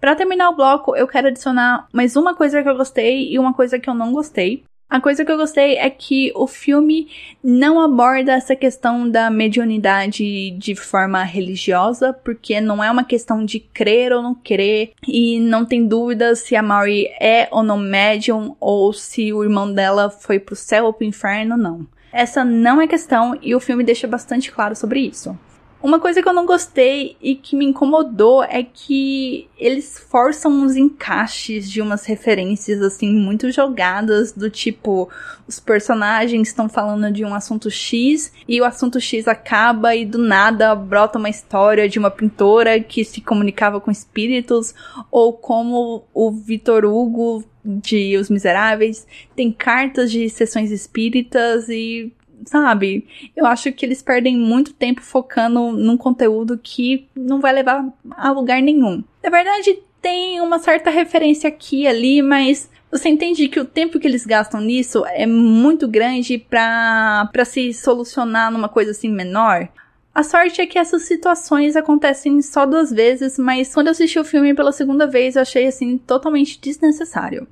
Para 0.00 0.16
terminar 0.16 0.48
o 0.48 0.56
bloco, 0.56 0.96
eu 0.96 1.06
quero 1.06 1.28
adicionar 1.28 1.86
mais 1.92 2.16
uma 2.16 2.34
coisa 2.34 2.62
que 2.62 2.68
eu 2.68 2.76
gostei 2.76 3.30
e 3.32 3.38
uma 3.38 3.52
coisa 3.52 3.78
que 3.78 3.88
eu 3.88 3.94
não 3.94 4.12
gostei. 4.12 4.64
A 4.90 5.00
coisa 5.00 5.24
que 5.24 5.30
eu 5.30 5.36
gostei 5.36 5.76
é 5.76 5.88
que 5.88 6.32
o 6.34 6.48
filme 6.48 7.08
não 7.44 7.80
aborda 7.80 8.32
essa 8.32 8.56
questão 8.56 9.08
da 9.08 9.30
mediunidade 9.30 10.50
de 10.50 10.74
forma 10.74 11.22
religiosa, 11.22 12.12
porque 12.12 12.60
não 12.60 12.82
é 12.82 12.90
uma 12.90 13.04
questão 13.04 13.44
de 13.44 13.60
crer 13.60 14.12
ou 14.12 14.20
não 14.20 14.34
crer, 14.34 14.90
e 15.06 15.38
não 15.38 15.64
tem 15.64 15.86
dúvida 15.86 16.34
se 16.34 16.56
a 16.56 16.62
Maury 16.62 17.06
é 17.20 17.46
ou 17.52 17.62
não 17.62 17.78
médium, 17.78 18.56
ou 18.58 18.92
se 18.92 19.32
o 19.32 19.44
irmão 19.44 19.72
dela 19.72 20.10
foi 20.10 20.40
pro 20.40 20.56
céu 20.56 20.86
ou 20.86 20.92
pro 20.92 21.06
inferno, 21.06 21.56
não. 21.56 21.86
Essa 22.12 22.44
não 22.44 22.82
é 22.82 22.88
questão 22.88 23.38
e 23.40 23.54
o 23.54 23.60
filme 23.60 23.84
deixa 23.84 24.08
bastante 24.08 24.50
claro 24.50 24.74
sobre 24.74 24.98
isso. 24.98 25.38
Uma 25.82 25.98
coisa 25.98 26.22
que 26.22 26.28
eu 26.28 26.34
não 26.34 26.44
gostei 26.44 27.16
e 27.22 27.34
que 27.34 27.56
me 27.56 27.64
incomodou 27.64 28.44
é 28.44 28.62
que 28.62 29.48
eles 29.56 29.98
forçam 29.98 30.52
uns 30.52 30.76
encaixes 30.76 31.70
de 31.70 31.80
umas 31.80 32.04
referências 32.04 32.82
assim 32.82 33.10
muito 33.10 33.50
jogadas 33.50 34.30
do 34.32 34.50
tipo 34.50 35.08
os 35.48 35.58
personagens 35.58 36.48
estão 36.48 36.68
falando 36.68 37.10
de 37.10 37.24
um 37.24 37.34
assunto 37.34 37.70
X 37.70 38.30
e 38.46 38.60
o 38.60 38.64
assunto 38.64 39.00
X 39.00 39.26
acaba 39.26 39.96
e 39.96 40.04
do 40.04 40.18
nada 40.18 40.74
brota 40.74 41.18
uma 41.18 41.30
história 41.30 41.88
de 41.88 41.98
uma 41.98 42.10
pintora 42.10 42.78
que 42.78 43.02
se 43.02 43.22
comunicava 43.22 43.80
com 43.80 43.90
espíritos 43.90 44.74
ou 45.10 45.32
como 45.32 46.04
o 46.12 46.30
Vitor 46.30 46.84
Hugo 46.84 47.42
de 47.64 48.18
Os 48.18 48.28
Miseráveis 48.28 49.06
tem 49.34 49.50
cartas 49.50 50.10
de 50.10 50.28
sessões 50.28 50.70
espíritas 50.70 51.70
e 51.70 52.12
sabe? 52.46 53.06
Eu 53.36 53.46
acho 53.46 53.72
que 53.72 53.84
eles 53.84 54.02
perdem 54.02 54.36
muito 54.36 54.72
tempo 54.72 55.02
focando 55.02 55.72
num 55.72 55.96
conteúdo 55.96 56.58
que 56.62 57.08
não 57.14 57.40
vai 57.40 57.52
levar 57.52 57.86
a 58.12 58.30
lugar 58.30 58.60
nenhum. 58.62 59.02
Na 59.22 59.30
verdade, 59.30 59.78
tem 60.00 60.40
uma 60.40 60.58
certa 60.58 60.90
referência 60.90 61.48
aqui 61.48 61.82
e 61.82 61.86
ali, 61.86 62.22
mas 62.22 62.70
você 62.90 63.08
entende 63.08 63.48
que 63.48 63.60
o 63.60 63.64
tempo 63.64 64.00
que 64.00 64.06
eles 64.06 64.26
gastam 64.26 64.60
nisso 64.60 65.04
é 65.06 65.26
muito 65.26 65.86
grande 65.86 66.38
para 66.38 67.44
se 67.44 67.72
solucionar 67.72 68.50
numa 68.50 68.68
coisa 68.68 68.90
assim 68.90 69.08
menor? 69.08 69.68
A 70.12 70.24
sorte 70.24 70.60
é 70.60 70.66
que 70.66 70.78
essas 70.78 71.02
situações 71.02 71.76
acontecem 71.76 72.42
só 72.42 72.66
duas 72.66 72.90
vezes, 72.90 73.38
mas 73.38 73.72
quando 73.72 73.86
eu 73.86 73.92
assisti 73.92 74.18
o 74.18 74.24
filme 74.24 74.54
pela 74.54 74.72
segunda 74.72 75.06
vez, 75.06 75.36
eu 75.36 75.42
achei 75.42 75.66
assim 75.66 75.96
totalmente 75.98 76.60
desnecessário. 76.60 77.46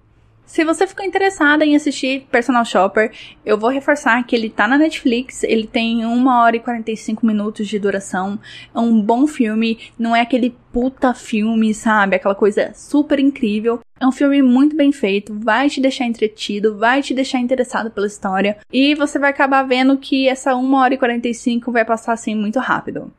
Se 0.49 0.65
você 0.65 0.87
ficou 0.87 1.05
interessada 1.05 1.63
em 1.63 1.77
assistir 1.77 2.27
Personal 2.33 2.65
Shopper, 2.65 3.13
eu 3.45 3.59
vou 3.59 3.69
reforçar 3.69 4.25
que 4.25 4.35
ele 4.35 4.49
tá 4.49 4.67
na 4.67 4.79
Netflix, 4.79 5.45
ele 5.45 5.67
tem 5.67 6.07
1 6.07 6.27
hora 6.27 6.57
e 6.57 6.61
45 6.61 7.25
minutos 7.27 7.69
de 7.69 7.79
duração, 7.79 8.39
é 8.75 8.79
um 8.79 8.99
bom 8.99 9.27
filme, 9.27 9.79
não 9.99 10.17
é 10.17 10.23
aquele 10.23 10.57
puta 10.73 11.13
filme, 11.13 11.75
sabe? 11.75 12.17
Aquela 12.17 12.35
coisa 12.35 12.73
super 12.75 13.21
incrível. 13.21 13.81
É 14.01 14.07
um 14.07 14.11
filme 14.11 14.41
muito 14.41 14.75
bem 14.75 14.91
feito, 14.91 15.39
vai 15.39 15.69
te 15.69 15.83
deixar 15.83 16.07
entretido, 16.07 16.79
vai 16.79 17.03
te 17.03 17.13
deixar 17.13 17.41
interessado 17.41 17.91
pela 17.91 18.07
história, 18.07 18.57
e 18.73 18.95
você 18.95 19.19
vai 19.19 19.29
acabar 19.29 19.63
vendo 19.65 19.99
que 19.99 20.27
essa 20.27 20.57
1 20.57 20.75
hora 20.75 20.95
e 20.95 20.99
45 20.99 21.71
vai 21.71 21.85
passar 21.85 22.15
assim 22.15 22.35
muito 22.35 22.59
rápido. 22.59 23.13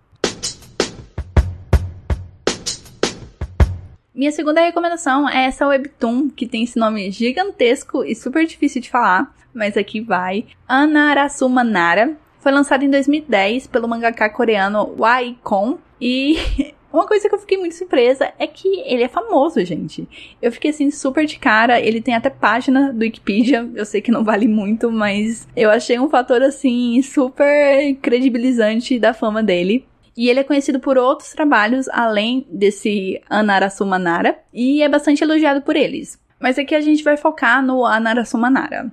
Minha 4.20 4.34
segunda 4.34 4.60
recomendação 4.60 5.30
é 5.30 5.46
essa 5.46 5.66
webtoon, 5.66 6.30
que 6.30 6.46
tem 6.46 6.66
esse 6.66 6.78
nome 6.78 7.10
gigantesco 7.10 8.04
e 8.04 8.14
super 8.14 8.46
difícil 8.46 8.82
de 8.82 8.90
falar, 8.90 9.34
mas 9.54 9.78
aqui 9.78 10.02
vai. 10.02 10.46
Anarasuma 10.68 11.64
Nara. 11.64 12.18
Foi 12.42 12.52
lançado 12.52 12.84
em 12.84 12.90
2010 12.90 13.68
pelo 13.68 13.88
mangaka 13.88 14.30
coreano 14.30 14.94
Waikon 14.98 15.78
e 16.02 16.36
Uma 16.92 17.06
coisa 17.06 17.30
que 17.30 17.36
eu 17.36 17.40
fiquei 17.40 17.58
muito 17.58 17.76
surpresa 17.76 18.34
é 18.40 18.48
que 18.48 18.68
ele 18.80 19.04
é 19.04 19.08
famoso, 19.08 19.64
gente. 19.64 20.08
Eu 20.42 20.52
fiquei 20.52 20.72
assim 20.72 20.90
super 20.90 21.24
de 21.26 21.38
cara. 21.38 21.80
Ele 21.80 22.02
tem 22.02 22.16
até 22.16 22.32
página 22.32 22.92
do 22.92 23.02
Wikipedia. 23.02 23.70
Eu 23.76 23.86
sei 23.86 24.02
que 24.02 24.12
não 24.12 24.24
vale 24.24 24.48
muito, 24.48 24.92
mas 24.92 25.48
eu 25.56 25.70
achei 25.70 26.00
um 26.00 26.10
fator 26.10 26.42
assim 26.42 27.00
super 27.04 27.96
credibilizante 28.02 28.98
da 28.98 29.14
fama 29.14 29.44
dele. 29.44 29.86
E 30.20 30.30
ele 30.30 30.42
é 30.42 30.44
conhecido 30.44 30.82
por 30.82 30.98
outros 30.98 31.30
trabalhos 31.30 31.88
além 31.88 32.46
desse 32.52 33.22
Anarasumanara 33.30 34.38
e 34.54 34.84
é 34.84 34.90
bastante 34.90 35.24
elogiado 35.24 35.62
por 35.62 35.78
eles. 35.78 36.20
Mas 36.38 36.60
aqui 36.60 36.76
a 36.76 36.82
gente 36.82 37.02
vai 37.06 37.16
focar 37.16 37.66
no 37.66 37.86
Anarasumanara. 37.86 38.92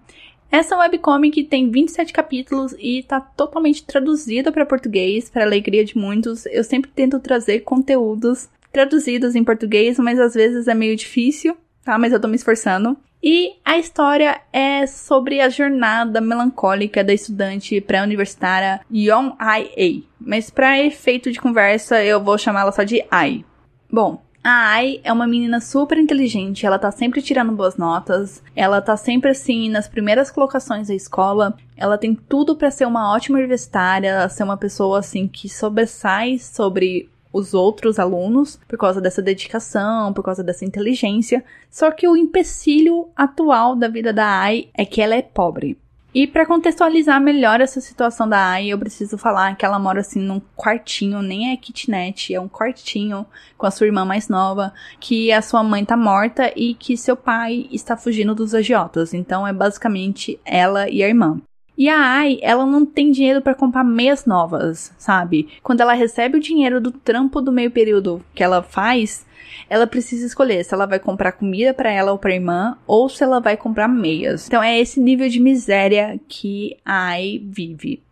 Essa 0.52 0.78
webcomic 0.78 1.42
tem 1.42 1.68
27 1.68 2.12
capítulos 2.12 2.76
e 2.78 3.02
tá 3.02 3.20
totalmente 3.20 3.84
traduzida 3.84 4.52
para 4.52 4.64
português, 4.64 5.28
para 5.28 5.42
alegria 5.42 5.84
de 5.84 5.98
muitos. 5.98 6.46
Eu 6.46 6.62
sempre 6.62 6.92
tento 6.94 7.18
trazer 7.18 7.62
conteúdos 7.62 8.48
traduzidos 8.72 9.34
em 9.34 9.42
português, 9.42 9.98
mas 9.98 10.20
às 10.20 10.32
vezes 10.32 10.68
é 10.68 10.74
meio 10.74 10.94
difícil, 10.94 11.56
tá? 11.84 11.98
Mas 11.98 12.12
eu 12.12 12.20
tô 12.20 12.28
me 12.28 12.36
esforçando. 12.36 12.96
E 13.22 13.54
a 13.64 13.78
história 13.78 14.40
é 14.52 14.86
sobre 14.86 15.40
a 15.40 15.48
jornada 15.48 16.20
melancólica 16.20 17.02
da 17.02 17.12
estudante 17.12 17.80
pré-universitária 17.80 18.80
Young 18.92 19.34
Ai 19.38 19.70
A. 19.76 20.06
Mas 20.20 20.50
para 20.50 20.78
efeito 20.78 21.32
de 21.32 21.40
conversa, 21.40 22.02
eu 22.04 22.22
vou 22.22 22.38
chamá-la 22.38 22.72
só 22.72 22.82
de 22.82 23.04
Ai. 23.10 23.44
Bom, 23.90 24.22
a 24.44 24.74
Ai 24.74 25.00
é 25.02 25.12
uma 25.12 25.26
menina 25.26 25.60
super 25.60 25.98
inteligente, 25.98 26.64
ela 26.64 26.78
tá 26.78 26.92
sempre 26.92 27.20
tirando 27.20 27.50
boas 27.50 27.76
notas, 27.76 28.42
ela 28.54 28.80
tá 28.80 28.96
sempre 28.96 29.30
assim 29.30 29.68
nas 29.68 29.88
primeiras 29.88 30.30
colocações 30.30 30.86
da 30.86 30.94
escola, 30.94 31.56
ela 31.76 31.98
tem 31.98 32.14
tudo 32.14 32.54
para 32.54 32.70
ser 32.70 32.86
uma 32.86 33.12
ótima 33.12 33.38
universitária, 33.38 34.28
ser 34.28 34.44
uma 34.44 34.56
pessoa 34.56 35.00
assim 35.00 35.26
que 35.26 35.48
sobressai 35.48 36.38
sobre 36.38 37.10
os 37.36 37.52
outros 37.52 37.98
alunos 37.98 38.58
por 38.66 38.78
causa 38.78 39.00
dessa 39.00 39.20
dedicação, 39.20 40.12
por 40.12 40.24
causa 40.24 40.42
dessa 40.42 40.64
inteligência. 40.64 41.44
Só 41.70 41.90
que 41.90 42.08
o 42.08 42.16
empecilho 42.16 43.08
atual 43.14 43.76
da 43.76 43.88
vida 43.88 44.12
da 44.12 44.26
Ai 44.26 44.68
é 44.74 44.84
que 44.86 45.02
ela 45.02 45.14
é 45.14 45.22
pobre. 45.22 45.76
E 46.14 46.26
para 46.26 46.46
contextualizar 46.46 47.20
melhor 47.20 47.60
essa 47.60 47.78
situação 47.78 48.26
da 48.26 48.38
Ai, 48.38 48.68
eu 48.68 48.78
preciso 48.78 49.18
falar 49.18 49.54
que 49.54 49.66
ela 49.66 49.78
mora 49.78 50.00
assim 50.00 50.18
num 50.18 50.40
quartinho, 50.56 51.20
nem 51.20 51.52
é 51.52 51.56
kitnet, 51.58 52.32
é 52.32 52.40
um 52.40 52.48
quartinho 52.48 53.26
com 53.58 53.66
a 53.66 53.70
sua 53.70 53.86
irmã 53.86 54.02
mais 54.02 54.26
nova, 54.26 54.72
que 54.98 55.30
a 55.30 55.42
sua 55.42 55.62
mãe 55.62 55.84
tá 55.84 55.94
morta 55.94 56.50
e 56.56 56.72
que 56.72 56.96
seu 56.96 57.18
pai 57.18 57.68
está 57.70 57.98
fugindo 57.98 58.34
dos 58.34 58.54
agiotas. 58.54 59.12
Então 59.12 59.46
é 59.46 59.52
basicamente 59.52 60.40
ela 60.42 60.88
e 60.88 61.02
a 61.02 61.08
irmã. 61.08 61.38
E 61.76 61.88
a 61.90 61.98
Ai, 61.98 62.38
ela 62.40 62.64
não 62.64 62.86
tem 62.86 63.10
dinheiro 63.10 63.42
para 63.42 63.54
comprar 63.54 63.84
meias 63.84 64.24
novas, 64.24 64.94
sabe? 64.96 65.48
Quando 65.62 65.82
ela 65.82 65.92
recebe 65.92 66.38
o 66.38 66.40
dinheiro 66.40 66.80
do 66.80 66.90
trampo 66.90 67.40
do 67.40 67.52
meio 67.52 67.70
período 67.70 68.24
que 68.34 68.42
ela 68.42 68.62
faz, 68.62 69.26
ela 69.68 69.86
precisa 69.86 70.26
escolher 70.26 70.64
se 70.64 70.72
ela 70.72 70.86
vai 70.86 70.98
comprar 70.98 71.32
comida 71.32 71.74
para 71.74 71.90
ela 71.90 72.12
ou 72.12 72.18
para 72.18 72.34
irmã 72.34 72.78
ou 72.86 73.08
se 73.08 73.22
ela 73.22 73.40
vai 73.40 73.56
comprar 73.56 73.88
meias. 73.88 74.46
Então 74.46 74.62
é 74.62 74.78
esse 74.78 74.98
nível 75.00 75.28
de 75.28 75.38
miséria 75.38 76.18
que 76.26 76.76
a 76.84 77.08
Ai 77.08 77.40
vive. 77.44 78.02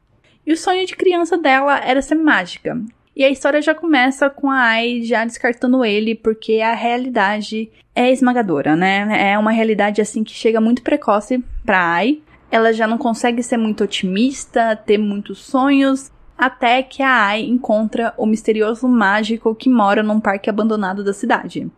E 0.47 0.53
o 0.53 0.57
sonho 0.57 0.87
de 0.87 0.95
criança 0.95 1.39
dela 1.39 1.79
era 1.79 2.03
ser 2.03 2.17
mágica. 2.17 2.79
E 3.17 3.25
a 3.25 3.31
história 3.31 3.63
já 3.63 3.75
começa 3.75 4.29
com 4.29 4.51
a 4.51 4.59
Ai 4.59 5.03
já 5.03 5.25
descartando 5.25 5.85
ele, 5.85 6.15
porque 6.15 6.61
a 6.61 6.75
realidade 6.75 7.71
é 7.95 8.11
esmagadora, 8.11 8.75
né? 8.77 9.33
É 9.33 9.39
uma 9.39 9.53
realidade 9.53 10.03
assim 10.03 10.23
que 10.25 10.35
chega 10.35 10.61
muito 10.61 10.83
precoce 10.83 11.43
pra 11.65 11.81
Ai 11.81 12.21
ela 12.55 12.73
já 12.73 12.87
não 12.87 12.97
consegue 12.97 13.43
ser 13.43 13.57
muito 13.57 13.83
otimista, 13.83 14.77
ter 14.77 14.97
muitos 14.97 15.41
sonhos, 15.41 16.13
até 16.39 16.85
que 16.85 17.03
a 17.03 17.27
Ai 17.27 17.43
encontra 17.43 18.15
o 18.17 18.25
misterioso 18.25 18.87
mágico 18.87 19.57
que 19.57 19.69
mora 19.69 20.05
num 20.05 20.21
parque 20.21 20.49
abandonado 20.49 21.03
da 21.03 21.13
cidade. 21.13 21.69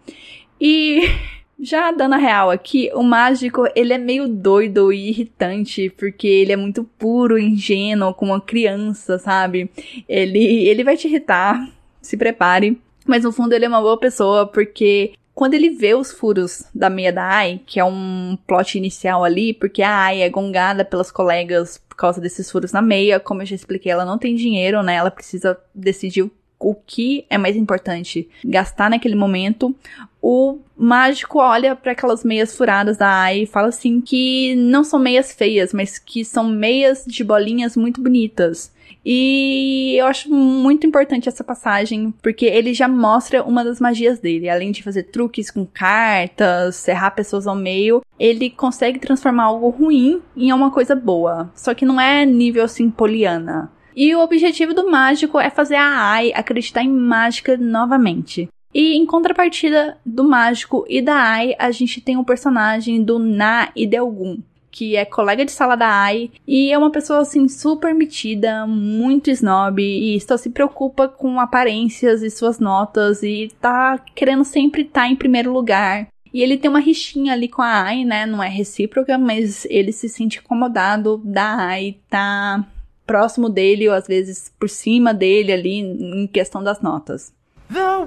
E 0.61 1.01
já 1.59 1.91
dando 1.93 2.17
a 2.17 2.19
real 2.19 2.51
aqui, 2.51 2.91
o 2.93 3.03
mágico, 3.03 3.65
ele 3.75 3.95
é 3.95 3.99
meio 3.99 4.29
doido 4.29 4.93
e 4.93 5.09
irritante, 5.09 5.89
porque 5.97 6.27
ele 6.27 6.53
é 6.53 6.57
muito 6.57 6.85
puro, 6.85 7.39
ingênuo, 7.39 8.13
como 8.13 8.33
uma 8.33 8.41
criança, 8.43 9.19
sabe? 9.19 9.71
Ele, 10.07 10.69
ele 10.69 10.85
vai 10.85 10.95
te 10.95 11.09
irritar, 11.09 11.71
se 12.03 12.19
prepare. 12.19 12.79
Mas 13.07 13.25
no 13.25 13.33
fundo 13.33 13.55
ele 13.55 13.65
é 13.65 13.69
uma 13.69 13.81
boa 13.81 13.99
pessoa, 13.99 14.47
porque 14.47 15.15
quando 15.37 15.53
ele 15.53 15.69
vê 15.69 15.95
os 15.95 16.11
furos 16.11 16.65
da 16.75 16.89
meia 16.89 17.13
da 17.13 17.23
Ai, 17.23 17.61
que 17.67 17.79
é 17.79 17.85
um 17.85 18.39
plot 18.47 18.79
inicial 18.79 19.23
ali, 19.23 19.53
porque 19.53 19.83
a 19.83 19.95
Ai 19.95 20.23
é 20.23 20.31
gongada 20.31 20.83
pelas 20.83 21.11
colegas 21.11 21.77
por 21.87 21.95
causa 21.95 22.19
desses 22.19 22.51
furos 22.51 22.73
na 22.73 22.81
meia, 22.81 23.21
como 23.21 23.43
eu 23.43 23.47
já 23.47 23.55
expliquei, 23.55 23.93
ela 23.93 24.07
não 24.07 24.17
tem 24.17 24.35
dinheiro, 24.35 24.83
né? 24.83 24.95
Ela 24.95 25.11
precisa 25.11 25.59
decidir 25.75 26.31
o 26.59 26.75
que 26.75 27.27
é 27.29 27.37
mais 27.37 27.55
importante 27.55 28.27
gastar 28.47 28.89
naquele 28.89 29.15
momento. 29.15 29.77
O 30.23 30.59
mágico 30.75 31.39
olha 31.39 31.77
para 31.77 31.93
aquelas 31.93 32.25
meias 32.25 32.57
furadas 32.57 32.97
da 32.97 33.07
Ai 33.07 33.43
e 33.43 33.47
fala 33.47 33.69
assim 33.69 34.01
que 34.01 34.57
não 34.57 34.83
são 34.83 34.99
meias 34.99 35.33
feias, 35.33 35.71
mas 35.75 35.99
que 35.99 36.25
são 36.25 36.45
meias 36.49 37.05
de 37.07 37.23
bolinhas 37.23 37.77
muito 37.77 38.01
bonitas. 38.01 38.73
E 39.09 39.95
eu 39.97 40.07
acho 40.07 40.29
muito 40.29 40.85
importante 40.85 41.29
essa 41.29 41.45
passagem, 41.45 42.13
porque 42.21 42.45
ele 42.45 42.75
já 42.75 42.89
mostra 42.89 43.45
uma 43.45 43.63
das 43.63 43.79
magias 43.79 44.19
dele. 44.19 44.49
Além 44.49 44.73
de 44.73 44.83
fazer 44.83 45.05
truques 45.05 45.49
com 45.49 45.65
cartas, 45.65 46.75
serrar 46.75 47.15
pessoas 47.15 47.47
ao 47.47 47.55
meio, 47.55 48.03
ele 48.19 48.51
consegue 48.51 48.99
transformar 48.99 49.45
algo 49.45 49.69
ruim 49.69 50.21
em 50.37 50.53
uma 50.53 50.73
coisa 50.73 50.97
boa. 50.97 51.53
Só 51.55 51.73
que 51.73 51.87
não 51.87 52.01
é 52.01 52.27
nível 52.27 52.65
assim 52.65 52.91
poliana. 52.91 53.71
E 53.95 54.13
o 54.13 54.21
objetivo 54.21 54.75
do 54.75 54.91
mágico 54.91 55.39
é 55.39 55.51
fazer 55.51 55.77
a 55.77 55.87
Ai 55.87 56.33
acreditar 56.35 56.83
em 56.83 56.91
mágica 56.91 57.57
novamente. 57.57 58.49
E 58.75 58.97
em 58.97 59.07
contrapartida 59.07 59.97
do 60.05 60.25
mágico 60.25 60.85
e 60.89 61.01
da 61.01 61.15
Ai, 61.15 61.55
a 61.61 61.71
gente 61.71 62.01
tem 62.01 62.17
o 62.17 62.25
personagem 62.25 63.03
do 63.05 63.21
Na 63.21 63.69
e 63.77 63.87
Delgun, 63.87 64.39
que 64.77 64.95
é 64.95 65.07
colega 65.07 65.43
de 65.43 65.53
sala 65.53 65.75
da 65.75 65.89
AI 65.89 66.31
e 66.47 66.71
é 66.71 66.77
uma 66.77 66.91
pessoa 66.91 67.21
assim 67.21 67.49
super 67.49 67.95
metida, 67.95 68.67
muito 68.67 69.31
snob 69.31 69.81
e 69.81 70.21
só 70.21 70.37
se 70.37 70.51
preocupa 70.51 71.09
com 71.09 71.41
aparências 71.41 72.23
e 72.23 72.29
suas 72.29 72.59
notas 72.59 73.23
e 73.23 73.51
tá 73.59 73.99
querendo 74.15 74.45
sempre 74.45 74.83
estar 74.83 75.05
tá 75.05 75.09
em 75.09 75.17
primeiro 75.17 75.51
lugar. 75.51 76.09
E 76.31 76.43
ele 76.43 76.59
tem 76.59 76.69
uma 76.69 76.79
rixinha 76.79 77.33
ali 77.33 77.49
com 77.49 77.63
a 77.63 77.85
AI, 77.85 78.05
né? 78.05 78.27
Não 78.27 78.43
é 78.43 78.49
recíproca, 78.51 79.17
mas 79.17 79.67
ele 79.71 79.93
se 79.93 80.11
sente 80.11 80.41
incomodado 80.41 81.23
da 81.25 81.57
AI 81.69 81.97
tá 82.11 82.63
próximo 83.07 83.49
dele 83.49 83.89
ou 83.89 83.95
às 83.95 84.07
vezes 84.07 84.53
por 84.61 84.69
cima 84.69 85.15
dele 85.15 85.53
ali 85.55 85.79
em 85.79 86.27
questão 86.27 86.63
das 86.63 86.83
notas. 86.83 87.33
The 87.73 88.05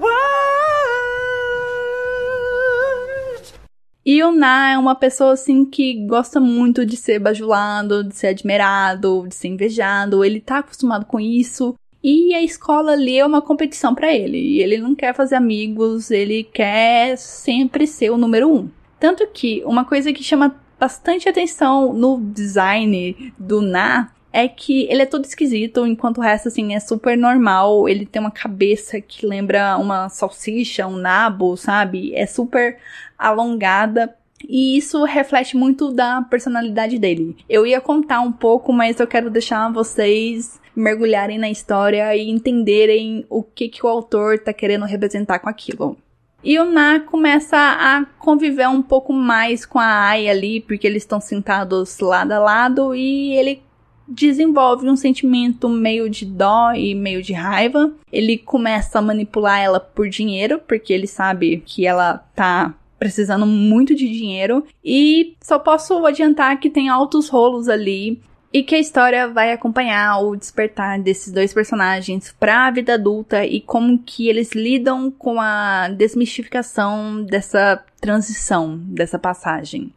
E 4.04 4.22
o 4.22 4.32
Na 4.32 4.72
é 4.72 4.78
uma 4.78 4.94
pessoa 4.94 5.32
assim 5.32 5.64
que 5.64 6.06
gosta 6.06 6.40
muito 6.40 6.86
de 6.86 6.96
ser 6.96 7.18
bajulado, 7.18 8.02
de 8.02 8.16
ser 8.16 8.28
admirado, 8.28 9.26
de 9.28 9.34
ser 9.34 9.48
invejado. 9.48 10.24
Ele 10.24 10.40
tá 10.40 10.58
acostumado 10.58 11.04
com 11.04 11.20
isso. 11.20 11.74
E 12.02 12.34
a 12.34 12.42
escola 12.42 12.92
ali 12.92 13.18
é 13.18 13.26
uma 13.26 13.42
competição 13.42 13.94
para 13.94 14.12
ele. 14.14 14.38
E 14.38 14.62
ele 14.62 14.78
não 14.78 14.94
quer 14.94 15.14
fazer 15.14 15.34
amigos, 15.34 16.10
ele 16.10 16.44
quer 16.44 17.16
sempre 17.18 17.86
ser 17.86 18.10
o 18.10 18.16
número 18.16 18.50
um. 18.50 18.70
Tanto 18.98 19.26
que 19.26 19.62
uma 19.66 19.84
coisa 19.84 20.12
que 20.12 20.24
chama 20.24 20.56
bastante 20.78 21.28
atenção 21.28 21.92
no 21.92 22.18
design 22.18 23.34
do 23.38 23.60
Na 23.60 24.10
é 24.32 24.46
que 24.48 24.86
ele 24.90 25.02
é 25.02 25.06
todo 25.06 25.24
esquisito, 25.24 25.86
enquanto 25.86 26.18
o 26.18 26.20
resto, 26.20 26.48
assim, 26.48 26.74
é 26.74 26.80
super 26.80 27.16
normal. 27.16 27.88
Ele 27.88 28.06
tem 28.06 28.20
uma 28.20 28.30
cabeça 28.30 29.00
que 29.00 29.26
lembra 29.26 29.76
uma 29.76 30.08
salsicha, 30.08 30.86
um 30.86 30.96
nabo, 30.96 31.56
sabe? 31.56 32.14
É 32.14 32.26
super 32.26 32.78
alongada. 33.18 34.14
E 34.48 34.76
isso 34.76 35.04
reflete 35.04 35.56
muito 35.56 35.92
da 35.92 36.22
personalidade 36.22 36.98
dele. 36.98 37.36
Eu 37.48 37.66
ia 37.66 37.80
contar 37.80 38.20
um 38.20 38.32
pouco, 38.32 38.72
mas 38.72 38.98
eu 38.98 39.06
quero 39.06 39.30
deixar 39.30 39.70
vocês 39.70 40.60
mergulharem 40.74 41.38
na 41.38 41.50
história 41.50 42.14
e 42.16 42.30
entenderem 42.30 43.26
o 43.28 43.42
que, 43.42 43.68
que 43.68 43.84
o 43.84 43.88
autor 43.88 44.38
tá 44.38 44.52
querendo 44.52 44.86
representar 44.86 45.40
com 45.40 45.48
aquilo. 45.48 45.96
E 46.42 46.58
o 46.58 46.64
Na 46.64 47.00
começa 47.00 47.56
a 47.58 48.06
conviver 48.18 48.66
um 48.66 48.80
pouco 48.80 49.12
mais 49.12 49.66
com 49.66 49.78
a 49.78 49.84
Ai 49.84 50.26
ali, 50.26 50.62
porque 50.62 50.86
eles 50.86 51.02
estão 51.02 51.20
sentados 51.20 51.98
lado 52.00 52.32
a 52.32 52.38
lado 52.38 52.94
e 52.94 53.34
ele 53.34 53.62
desenvolve 54.10 54.88
um 54.88 54.96
sentimento 54.96 55.68
meio 55.68 56.10
de 56.10 56.26
dó 56.26 56.72
e 56.72 56.94
meio 56.94 57.22
de 57.22 57.32
raiva. 57.32 57.92
Ele 58.12 58.36
começa 58.36 58.98
a 58.98 59.02
manipular 59.02 59.60
ela 59.60 59.78
por 59.78 60.08
dinheiro, 60.08 60.60
porque 60.66 60.92
ele 60.92 61.06
sabe 61.06 61.62
que 61.64 61.86
ela 61.86 62.18
tá 62.34 62.74
precisando 62.98 63.46
muito 63.46 63.94
de 63.94 64.08
dinheiro. 64.08 64.64
E 64.84 65.36
só 65.40 65.58
posso 65.58 66.04
adiantar 66.04 66.58
que 66.58 66.68
tem 66.68 66.88
altos 66.88 67.28
rolos 67.28 67.68
ali. 67.68 68.20
E 68.52 68.64
que 68.64 68.74
a 68.74 68.80
história 68.80 69.28
vai 69.28 69.52
acompanhar 69.52 70.18
o 70.18 70.34
despertar 70.34 71.00
desses 71.00 71.32
dois 71.32 71.54
personagens 71.54 72.34
para 72.38 72.66
a 72.66 72.70
vida 72.72 72.94
adulta 72.94 73.46
e 73.46 73.60
como 73.60 73.96
que 74.00 74.28
eles 74.28 74.50
lidam 74.50 75.08
com 75.08 75.40
a 75.40 75.88
desmistificação 75.90 77.22
dessa 77.22 77.80
transição, 78.00 78.76
dessa 78.76 79.20
passagem. 79.20 79.92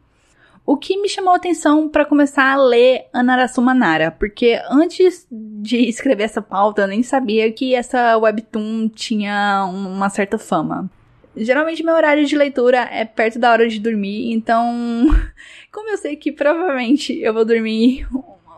O 0.66 0.78
que 0.78 0.96
me 0.96 1.08
chamou 1.08 1.34
a 1.34 1.36
atenção 1.36 1.88
para 1.88 2.06
começar 2.06 2.52
a 2.52 2.56
ler 2.56 3.06
Anarasu 3.12 3.60
Nara, 3.60 4.10
porque 4.10 4.58
antes 4.70 5.26
de 5.30 5.76
escrever 5.88 6.24
essa 6.24 6.40
pauta 6.40 6.82
eu 6.82 6.88
nem 6.88 7.02
sabia 7.02 7.52
que 7.52 7.74
essa 7.74 8.16
webtoon 8.16 8.88
tinha 8.88 9.66
uma 9.66 10.08
certa 10.08 10.38
fama. 10.38 10.90
Geralmente 11.36 11.82
meu 11.82 11.94
horário 11.94 12.24
de 12.24 12.36
leitura 12.36 12.78
é 12.90 13.04
perto 13.04 13.38
da 13.38 13.50
hora 13.50 13.68
de 13.68 13.78
dormir, 13.78 14.32
então, 14.32 15.06
como 15.70 15.90
eu 15.90 15.98
sei 15.98 16.16
que 16.16 16.32
provavelmente 16.32 17.12
eu 17.20 17.34
vou 17.34 17.44
dormir 17.44 18.06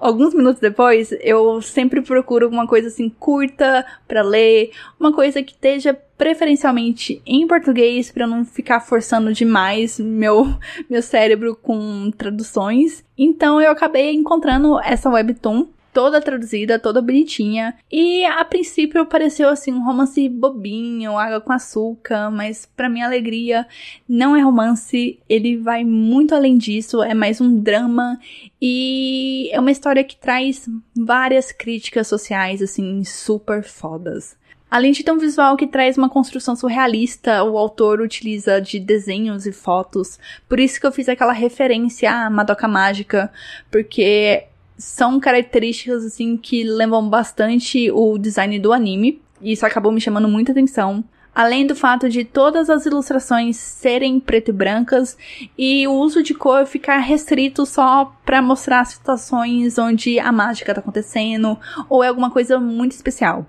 alguns 0.00 0.34
minutos 0.34 0.60
depois, 0.60 1.12
eu 1.20 1.60
sempre 1.62 2.00
procuro 2.00 2.46
alguma 2.46 2.66
coisa 2.66 2.88
assim 2.88 3.08
curta 3.08 3.84
para 4.06 4.22
ler, 4.22 4.70
uma 4.98 5.12
coisa 5.12 5.42
que 5.42 5.52
esteja 5.52 5.94
preferencialmente 6.16 7.20
em 7.26 7.46
português 7.46 8.10
para 8.10 8.26
não 8.26 8.44
ficar 8.44 8.80
forçando 8.80 9.32
demais 9.32 10.00
meu 10.00 10.46
meu 10.88 11.02
cérebro 11.02 11.54
com 11.54 12.10
traduções. 12.16 13.04
Então 13.18 13.60
eu 13.60 13.70
acabei 13.70 14.14
encontrando 14.14 14.80
essa 14.80 15.10
webtoon 15.10 15.66
toda 15.96 16.20
traduzida, 16.20 16.78
toda 16.78 17.00
bonitinha. 17.00 17.74
E 17.90 18.22
a 18.26 18.44
princípio 18.44 19.06
pareceu 19.06 19.48
assim 19.48 19.72
um 19.72 19.82
romance 19.82 20.28
bobinho, 20.28 21.16
água 21.16 21.40
com 21.40 21.54
açúcar, 21.54 22.30
mas 22.30 22.66
para 22.66 22.86
minha 22.86 23.06
alegria 23.06 23.66
não 24.06 24.36
é 24.36 24.42
romance, 24.42 25.18
ele 25.26 25.56
vai 25.56 25.84
muito 25.84 26.34
além 26.34 26.58
disso, 26.58 27.02
é 27.02 27.14
mais 27.14 27.40
um 27.40 27.58
drama 27.58 28.20
e 28.60 29.48
é 29.50 29.58
uma 29.58 29.70
história 29.70 30.04
que 30.04 30.16
traz 30.16 30.68
várias 30.94 31.50
críticas 31.50 32.06
sociais 32.08 32.60
assim 32.60 33.02
super 33.02 33.62
fodas. 33.62 34.36
Além 34.70 34.92
de 34.92 35.02
ter 35.02 35.12
um 35.12 35.18
visual 35.18 35.56
que 35.56 35.66
traz 35.66 35.96
uma 35.96 36.10
construção 36.10 36.54
surrealista, 36.54 37.42
o 37.42 37.56
autor 37.56 38.02
utiliza 38.02 38.60
de 38.60 38.78
desenhos 38.78 39.46
e 39.46 39.52
fotos. 39.52 40.18
Por 40.46 40.60
isso 40.60 40.78
que 40.78 40.86
eu 40.86 40.92
fiz 40.92 41.08
aquela 41.08 41.32
referência 41.32 42.12
à 42.12 42.28
Madoka 42.28 42.68
Mágica, 42.68 43.32
porque 43.70 44.44
são 44.76 45.18
características 45.18 46.04
assim 46.04 46.36
que 46.36 46.62
lembram 46.64 47.08
bastante 47.08 47.90
o 47.90 48.18
design 48.18 48.58
do 48.58 48.72
anime. 48.72 49.20
E 49.40 49.52
isso 49.52 49.66
acabou 49.66 49.92
me 49.92 50.00
chamando 50.00 50.28
muita 50.28 50.52
atenção. 50.52 51.04
Além 51.34 51.66
do 51.66 51.76
fato 51.76 52.08
de 52.08 52.24
todas 52.24 52.70
as 52.70 52.86
ilustrações 52.86 53.58
serem 53.58 54.18
preto 54.18 54.48
e 54.48 54.52
brancas 54.52 55.18
e 55.56 55.86
o 55.86 55.92
uso 55.92 56.22
de 56.22 56.32
cor 56.32 56.64
ficar 56.64 56.96
restrito 56.96 57.66
só 57.66 58.10
para 58.24 58.40
mostrar 58.40 58.86
situações 58.86 59.76
onde 59.76 60.18
a 60.18 60.32
mágica 60.32 60.72
tá 60.72 60.80
acontecendo 60.80 61.58
ou 61.90 62.02
é 62.02 62.08
alguma 62.08 62.30
coisa 62.30 62.58
muito 62.58 62.92
especial. 62.92 63.46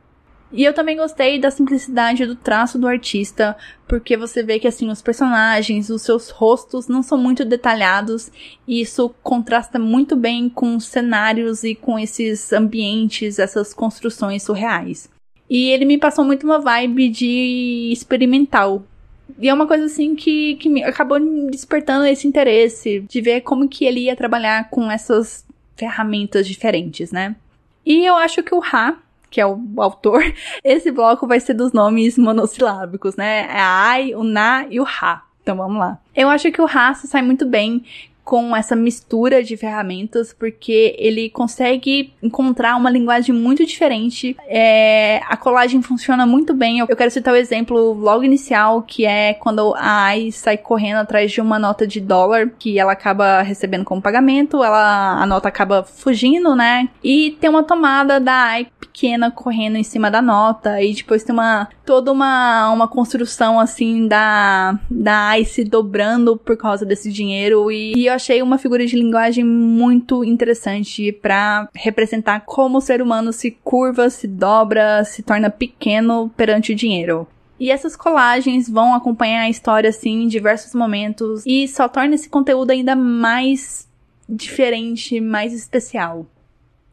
E 0.52 0.64
eu 0.64 0.74
também 0.74 0.96
gostei 0.96 1.40
da 1.40 1.52
simplicidade 1.52 2.26
do 2.26 2.36
traço 2.36 2.80
do 2.80 2.88
artista, 2.88 3.56
porque 3.88 4.16
você 4.16 4.42
vê 4.42 4.60
que 4.60 4.68
assim 4.68 4.90
os 4.90 5.02
personagens, 5.02 5.90
os 5.90 6.02
seus 6.02 6.30
rostos 6.30 6.88
não 6.88 7.04
são 7.04 7.18
muito 7.18 7.44
detalhados, 7.44 8.32
e 8.66 8.80
isso 8.80 9.14
contrasta 9.22 9.78
muito 9.78 10.16
bem 10.16 10.48
com 10.48 10.76
os 10.76 10.86
cenários 10.86 11.64
e 11.64 11.76
com 11.76 12.00
esses 12.00 12.54
ambientes, 12.54 13.40
essas 13.40 13.74
construções 13.74 14.44
surreais. 14.44 15.10
E 15.50 15.70
ele 15.70 15.86
me 15.86 15.98
passou 15.98 16.24
muito 16.24 16.46
uma 16.46 16.60
vibe 16.60 17.10
de 17.10 17.90
experimental. 17.92 18.84
E 19.40 19.50
é 19.50 19.54
uma 19.54 19.68
coisa 19.68 19.86
assim 19.86 20.16
que, 20.16 20.56
que 20.56 20.70
me 20.70 20.84
acabou 20.84 21.20
despertando 21.50 22.06
esse 22.06 22.28
interesse 22.28 23.02
de 23.02 23.22
ver 23.22 23.42
como 23.42 23.68
que 23.68 23.86
ele 23.86 24.02
ia 24.02 24.16
trabalhar 24.16 24.70
com 24.70 24.90
essas 24.90 25.46
ferramentas 25.76 26.48
diferentes, 26.48 27.12
né? 27.12 27.36
E 27.86 28.06
eu 28.06 28.16
acho 28.16 28.44
que 28.44 28.56
o 28.56 28.60
Ra 28.60 28.98
que 29.30 29.42
é 29.42 29.46
o 29.46 29.60
autor, 29.78 30.22
esse 30.64 30.92
bloco 30.92 31.28
vai 31.28 31.40
ser 31.40 31.54
dos 31.54 31.74
nomes 31.74 32.18
monossilábicos, 32.18 33.16
né? 33.16 33.42
É 33.42 33.60
a 33.60 33.90
ai, 33.90 34.16
o 34.16 34.24
na 34.24 34.66
e 34.70 34.80
o 34.80 34.86
ha. 34.86 35.24
Então 35.42 35.56
vamos 35.56 35.80
lá. 35.80 35.98
Eu 36.16 36.30
acho 36.30 36.52
que 36.52 36.62
o 36.62 36.68
se 36.94 37.08
sai 37.08 37.22
muito 37.22 37.46
bem 37.46 37.84
com 38.28 38.54
essa 38.54 38.76
mistura 38.76 39.42
de 39.42 39.56
ferramentas, 39.56 40.34
porque 40.38 40.94
ele 41.00 41.30
consegue 41.30 42.14
encontrar 42.22 42.76
uma 42.76 42.90
linguagem 42.90 43.34
muito 43.34 43.66
diferente. 43.66 44.36
É, 44.50 45.22
a 45.30 45.38
colagem 45.38 45.82
funciona 45.82 46.26
muito 46.26 46.54
bem. 46.54 46.80
Eu 46.80 46.88
quero 46.98 47.10
citar 47.10 47.34
o 47.34 47.38
exemplo 47.38 47.94
logo 47.94 48.26
inicial, 48.26 48.82
que 48.82 49.06
é 49.06 49.34
quando 49.34 49.74
a 49.78 50.08
Ai 50.08 50.30
sai 50.30 50.58
correndo 50.58 50.98
atrás 50.98 51.32
de 51.32 51.40
uma 51.40 51.58
nota 51.58 51.88
de 51.88 52.02
dólar 52.02 52.50
que 52.60 52.78
ela 52.78 52.92
acaba 52.92 53.42
recebendo 53.44 53.86
como 53.86 54.02
pagamento, 54.02 54.62
ela 54.62 55.22
a 55.22 55.26
nota 55.26 55.48
acaba 55.48 55.84
fugindo, 55.84 56.54
né? 56.54 56.90
E 57.02 57.32
tem 57.40 57.50
uma 57.50 57.64
tomada 57.64 58.20
da 58.20 58.34
Ai 58.34 58.68
pequena 58.78 59.32
correndo 59.32 59.78
em 59.78 59.84
cima 59.84 60.12
da 60.12 60.22
nota 60.22 60.82
e 60.82 60.94
depois 60.94 61.24
tem 61.24 61.32
uma 61.32 61.70
toda 61.86 62.12
uma 62.12 62.70
uma 62.72 62.88
construção 62.88 63.58
assim 63.58 64.06
da 64.06 64.78
da 64.92 65.30
Ai 65.30 65.46
se 65.46 65.64
dobrando 65.64 66.36
por 66.36 66.58
causa 66.58 66.86
desse 66.86 67.10
dinheiro 67.10 67.72
e, 67.72 67.94
e 67.96 68.08
eu 68.08 68.17
achei 68.18 68.42
uma 68.42 68.58
figura 68.58 68.86
de 68.86 68.96
linguagem 68.96 69.44
muito 69.44 70.24
interessante 70.24 71.12
para 71.12 71.70
representar 71.74 72.42
como 72.42 72.80
o 72.80 72.82
ser 72.82 73.02
humano 73.02 73.32
se 73.32 73.52
curva, 73.64 74.10
se 74.10 74.28
dobra, 74.28 75.04
se 75.06 75.24
torna 75.24 75.50
pequeno 75.50 76.30
perante 76.36 76.74
o 76.74 76.76
dinheiro. 76.76 77.26
E 77.60 77.72
essas 77.72 77.96
colagens 77.96 78.70
vão 78.70 78.94
acompanhar 78.94 79.42
a 79.42 79.50
história 79.50 79.90
assim 79.90 80.24
em 80.24 80.28
diversos 80.28 80.76
momentos 80.76 81.44
e 81.46 81.68
só 81.68 81.88
torna 81.88 82.14
esse 82.14 82.30
conteúdo 82.30 82.72
ainda 82.72 82.96
mais 82.96 83.88
diferente, 84.28 85.20
mais 85.22 85.54
especial. 85.54 86.26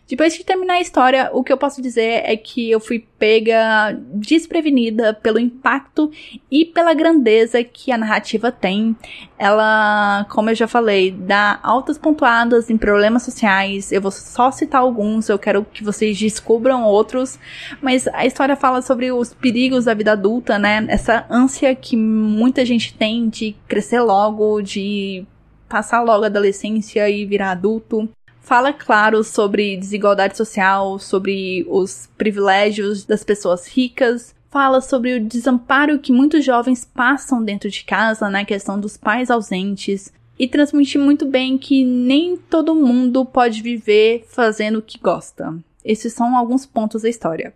Depois 0.07 0.35
de 0.35 0.45
terminar 0.45 0.75
a 0.75 0.81
história, 0.81 1.31
o 1.33 1.43
que 1.43 1.51
eu 1.51 1.57
posso 1.57 1.81
dizer 1.81 2.23
é 2.27 2.37
que 2.37 2.71
eu 2.71 2.79
fui 2.79 3.07
pega 3.19 3.99
desprevenida 4.13 5.15
pelo 5.15 5.39
impacto 5.39 6.11
e 6.51 6.67
pela 6.67 6.93
grandeza 6.93 7.65
que 7.65 7.91
a 7.91 7.97
narrativa 7.97 8.53
tem. 8.53 8.95
Ela, 9.39 10.27
como 10.29 10.51
eu 10.51 10.55
já 10.55 10.69
falei, 10.69 11.11
dá 11.11 11.59
altas 11.63 11.97
pontuadas 11.97 12.69
em 12.69 12.77
problemas 12.77 13.23
sociais. 13.23 13.93
Eu 13.93 14.03
vou 14.03 14.11
só 14.11 14.51
citar 14.51 14.83
alguns, 14.83 15.31
eu 15.31 15.39
quero 15.39 15.65
que 15.65 15.83
vocês 15.83 16.19
descubram 16.19 16.85
outros. 16.85 17.39
Mas 17.81 18.07
a 18.09 18.27
história 18.27 18.57
fala 18.57 18.83
sobre 18.83 19.11
os 19.11 19.33
perigos 19.33 19.87
da 19.87 19.95
vida 19.95 20.13
adulta, 20.13 20.59
né? 20.59 20.85
Essa 20.89 21.25
ânsia 21.31 21.75
que 21.75 21.97
muita 21.97 22.63
gente 22.67 22.93
tem 22.93 23.31
de 23.31 23.57
crescer 23.67 24.01
logo, 24.01 24.61
de 24.61 25.25
passar 25.67 26.03
logo 26.03 26.25
a 26.25 26.27
adolescência 26.27 27.09
e 27.09 27.25
virar 27.25 27.53
adulto 27.53 28.07
fala, 28.45 28.73
claro, 28.73 29.25
sobre 29.25 29.77
desigualdade 29.77 30.37
social, 30.37 30.99
sobre 30.99 31.67
os 31.69 32.09
privilégios 32.17 33.05
das 33.05 33.25
pessoas 33.25 33.67
ricas, 33.67 34.35
fala 34.51 34.81
sobre 34.81 35.15
o 35.15 35.25
desamparo 35.25 35.99
que 35.99 36.13
muitos 36.13 36.45
jovens 36.45 36.85
passam 36.85 37.43
dentro 37.43 37.69
de 37.71 37.83
casa, 37.85 38.27
na 38.27 38.39
né, 38.39 38.45
questão 38.45 38.79
dos 38.79 38.97
pais 38.97 39.31
ausentes, 39.31 40.13
e 40.39 40.47
transmite 40.47 40.99
muito 40.99 41.27
bem 41.27 41.57
que 41.57 41.85
nem 41.85 42.37
todo 42.37 42.75
mundo 42.75 43.25
pode 43.25 43.63
viver 43.63 44.25
fazendo 44.29 44.79
o 44.79 44.83
que 44.83 44.99
gosta. 44.99 45.57
Esses 45.85 46.13
são 46.13 46.37
alguns 46.37 46.67
pontos 46.67 47.03
da 47.03 47.09
história. 47.09 47.55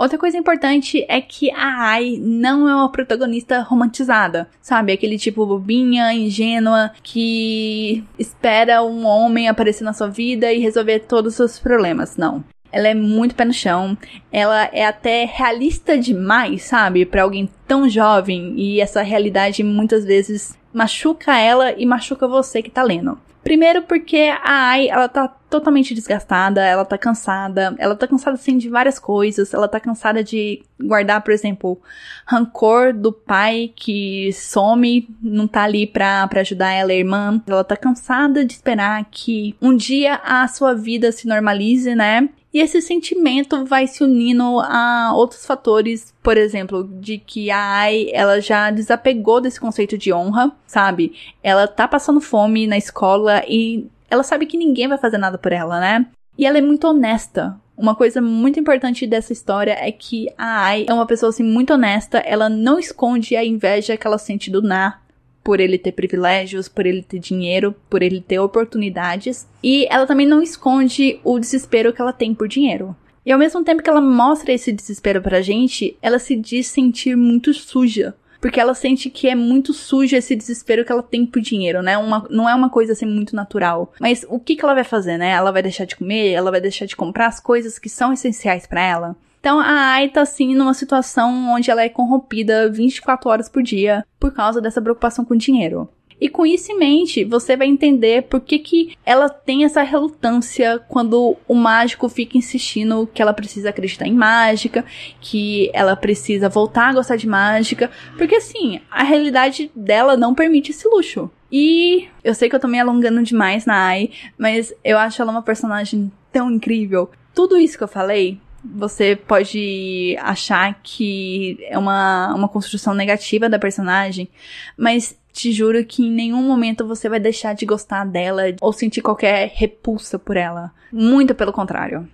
Outra 0.00 0.16
coisa 0.16 0.38
importante 0.38 1.04
é 1.10 1.20
que 1.20 1.50
a 1.50 1.90
Ai 1.90 2.18
não 2.18 2.66
é 2.66 2.74
uma 2.74 2.90
protagonista 2.90 3.60
romantizada, 3.60 4.48
sabe? 4.62 4.94
Aquele 4.94 5.18
tipo 5.18 5.44
bobinha, 5.44 6.14
ingênua, 6.14 6.90
que 7.02 8.02
espera 8.18 8.82
um 8.82 9.04
homem 9.04 9.46
aparecer 9.46 9.84
na 9.84 9.92
sua 9.92 10.08
vida 10.08 10.50
e 10.50 10.58
resolver 10.58 11.00
todos 11.00 11.32
os 11.32 11.36
seus 11.36 11.58
problemas. 11.58 12.16
Não. 12.16 12.42
Ela 12.72 12.88
é 12.88 12.94
muito 12.94 13.34
pé 13.34 13.44
no 13.44 13.52
chão. 13.52 13.94
Ela 14.32 14.70
é 14.72 14.86
até 14.86 15.26
realista 15.26 15.98
demais, 15.98 16.62
sabe? 16.62 17.04
Para 17.04 17.24
alguém 17.24 17.50
tão 17.68 17.86
jovem. 17.86 18.54
E 18.56 18.80
essa 18.80 19.02
realidade 19.02 19.62
muitas 19.62 20.06
vezes 20.06 20.56
machuca 20.72 21.36
ela 21.36 21.72
e 21.72 21.84
machuca 21.84 22.26
você 22.26 22.62
que 22.62 22.70
tá 22.70 22.82
lendo. 22.82 23.18
Primeiro 23.42 23.82
porque 23.82 24.32
a 24.42 24.70
Ai, 24.70 24.88
ela 24.88 25.08
tá 25.08 25.26
totalmente 25.26 25.94
desgastada, 25.94 26.64
ela 26.64 26.84
tá 26.84 26.96
cansada, 26.96 27.74
ela 27.78 27.96
tá 27.96 28.06
cansada 28.06 28.34
assim 28.34 28.56
de 28.56 28.68
várias 28.68 28.98
coisas, 28.98 29.52
ela 29.52 29.66
tá 29.66 29.80
cansada 29.80 30.22
de 30.22 30.62
guardar, 30.80 31.22
por 31.22 31.32
exemplo, 31.32 31.80
rancor 32.24 32.92
do 32.92 33.12
pai 33.12 33.72
que 33.74 34.32
some, 34.32 35.08
não 35.20 35.48
tá 35.48 35.62
ali 35.62 35.86
pra, 35.86 36.28
pra 36.28 36.42
ajudar 36.42 36.72
ela, 36.72 36.92
a 36.92 36.94
irmã. 36.94 37.42
Ela 37.46 37.64
tá 37.64 37.76
cansada 37.76 38.44
de 38.44 38.52
esperar 38.52 39.04
que 39.10 39.56
um 39.60 39.76
dia 39.76 40.20
a 40.22 40.46
sua 40.46 40.74
vida 40.74 41.10
se 41.10 41.26
normalize, 41.26 41.94
né? 41.94 42.28
E 42.52 42.58
esse 42.58 42.82
sentimento 42.82 43.64
vai 43.64 43.86
se 43.86 44.02
unindo 44.02 44.58
a 44.60 45.12
outros 45.14 45.46
fatores, 45.46 46.12
por 46.20 46.36
exemplo, 46.36 46.84
de 47.00 47.16
que 47.18 47.50
a 47.50 47.58
Ai, 47.58 48.08
ela 48.12 48.40
já 48.40 48.70
desapegou 48.70 49.40
desse 49.40 49.60
conceito 49.60 49.96
de 49.96 50.12
honra, 50.12 50.52
sabe? 50.66 51.12
Ela 51.42 51.68
tá 51.68 51.86
passando 51.86 52.20
fome 52.20 52.66
na 52.66 52.76
escola 52.76 53.44
e 53.46 53.86
ela 54.10 54.24
sabe 54.24 54.46
que 54.46 54.56
ninguém 54.56 54.88
vai 54.88 54.98
fazer 54.98 55.18
nada 55.18 55.38
por 55.38 55.52
ela, 55.52 55.78
né? 55.78 56.06
E 56.36 56.44
ela 56.44 56.58
é 56.58 56.60
muito 56.60 56.88
honesta. 56.88 57.56
Uma 57.76 57.94
coisa 57.94 58.20
muito 58.20 58.58
importante 58.58 59.06
dessa 59.06 59.32
história 59.32 59.76
é 59.78 59.90
que 59.92 60.28
a 60.36 60.64
Ai 60.64 60.86
é 60.88 60.92
uma 60.92 61.06
pessoa 61.06 61.30
assim 61.30 61.44
muito 61.44 61.72
honesta, 61.72 62.18
ela 62.18 62.48
não 62.48 62.78
esconde 62.78 63.36
a 63.36 63.44
inveja 63.44 63.96
que 63.96 64.06
ela 64.06 64.18
sente 64.18 64.50
do 64.50 64.60
Na, 64.60 64.99
por 65.42 65.60
ele 65.60 65.78
ter 65.78 65.92
privilégios, 65.92 66.68
por 66.68 66.86
ele 66.86 67.02
ter 67.02 67.18
dinheiro, 67.18 67.74
por 67.88 68.02
ele 68.02 68.20
ter 68.20 68.38
oportunidades. 68.38 69.48
E 69.62 69.86
ela 69.90 70.06
também 70.06 70.26
não 70.26 70.42
esconde 70.42 71.20
o 71.24 71.38
desespero 71.38 71.92
que 71.92 72.00
ela 72.00 72.12
tem 72.12 72.34
por 72.34 72.48
dinheiro. 72.48 72.94
E 73.24 73.32
ao 73.32 73.38
mesmo 73.38 73.62
tempo 73.62 73.82
que 73.82 73.90
ela 73.90 74.00
mostra 74.00 74.52
esse 74.52 74.72
desespero 74.72 75.20
pra 75.20 75.42
gente, 75.42 75.96
ela 76.00 76.18
se 76.18 76.34
diz 76.34 76.66
sentir 76.68 77.16
muito 77.16 77.52
suja. 77.52 78.14
Porque 78.40 78.58
ela 78.58 78.72
sente 78.72 79.10
que 79.10 79.28
é 79.28 79.34
muito 79.34 79.74
suja 79.74 80.16
esse 80.16 80.34
desespero 80.34 80.84
que 80.84 80.90
ela 80.90 81.02
tem 81.02 81.26
por 81.26 81.42
dinheiro, 81.42 81.82
né? 81.82 81.98
Uma, 81.98 82.26
não 82.30 82.48
é 82.48 82.54
uma 82.54 82.70
coisa 82.70 82.92
assim 82.92 83.04
muito 83.04 83.36
natural. 83.36 83.92
Mas 84.00 84.24
o 84.28 84.40
que, 84.40 84.56
que 84.56 84.64
ela 84.64 84.72
vai 84.72 84.84
fazer, 84.84 85.18
né? 85.18 85.30
Ela 85.30 85.50
vai 85.50 85.62
deixar 85.62 85.84
de 85.84 85.94
comer? 85.94 86.32
Ela 86.32 86.50
vai 86.50 86.60
deixar 86.60 86.86
de 86.86 86.96
comprar 86.96 87.26
as 87.26 87.38
coisas 87.38 87.78
que 87.78 87.90
são 87.90 88.12
essenciais 88.12 88.66
para 88.66 88.82
ela? 88.82 89.16
Então 89.40 89.58
a 89.58 89.94
Ai 89.94 90.08
tá 90.08 90.20
assim 90.20 90.54
numa 90.54 90.74
situação 90.74 91.50
onde 91.50 91.70
ela 91.70 91.82
é 91.82 91.88
corrompida 91.88 92.70
24 92.70 93.28
horas 93.28 93.48
por 93.48 93.62
dia 93.62 94.04
por 94.18 94.32
causa 94.32 94.60
dessa 94.60 94.82
preocupação 94.82 95.24
com 95.24 95.34
dinheiro. 95.34 95.88
E 96.20 96.28
com 96.28 96.44
isso 96.44 96.70
em 96.70 96.78
mente, 96.78 97.24
você 97.24 97.56
vai 97.56 97.66
entender 97.66 98.24
por 98.24 98.40
que, 98.40 98.58
que 98.58 98.94
ela 99.06 99.30
tem 99.30 99.64
essa 99.64 99.80
relutância 99.80 100.78
quando 100.86 101.34
o 101.48 101.54
mágico 101.54 102.10
fica 102.10 102.36
insistindo 102.36 103.08
que 103.14 103.22
ela 103.22 103.32
precisa 103.32 103.70
acreditar 103.70 104.06
em 104.06 104.12
mágica, 104.12 104.84
que 105.18 105.70
ela 105.72 105.96
precisa 105.96 106.50
voltar 106.50 106.90
a 106.90 106.92
gostar 106.92 107.16
de 107.16 107.26
mágica, 107.26 107.90
porque 108.18 108.34
assim, 108.34 108.82
a 108.90 109.02
realidade 109.02 109.70
dela 109.74 110.14
não 110.14 110.34
permite 110.34 110.72
esse 110.72 110.86
luxo. 110.86 111.30
E 111.50 112.06
eu 112.22 112.34
sei 112.34 112.50
que 112.50 112.54
eu 112.54 112.60
tô 112.60 112.68
me 112.68 112.78
alongando 112.78 113.22
demais 113.22 113.64
na 113.64 113.86
Ai, 113.86 114.10
mas 114.36 114.74
eu 114.84 114.98
acho 114.98 115.22
ela 115.22 115.32
uma 115.32 115.42
personagem 115.42 116.12
tão 116.30 116.50
incrível. 116.50 117.10
Tudo 117.34 117.56
isso 117.56 117.78
que 117.78 117.84
eu 117.84 117.88
falei 117.88 118.38
você 118.64 119.16
pode 119.16 120.16
achar 120.20 120.80
que 120.82 121.58
é 121.68 121.78
uma, 121.78 122.34
uma 122.34 122.48
construção 122.48 122.94
negativa 122.94 123.48
da 123.48 123.58
personagem, 123.58 124.28
mas 124.76 125.18
te 125.32 125.52
juro 125.52 125.84
que 125.84 126.02
em 126.02 126.10
nenhum 126.10 126.42
momento 126.42 126.86
você 126.86 127.08
vai 127.08 127.20
deixar 127.20 127.54
de 127.54 127.64
gostar 127.64 128.04
dela 128.04 128.42
ou 128.60 128.72
sentir 128.72 129.00
qualquer 129.00 129.50
repulsa 129.54 130.18
por 130.18 130.36
ela. 130.36 130.72
Muito 130.92 131.34
pelo 131.34 131.52
contrário. 131.52 132.08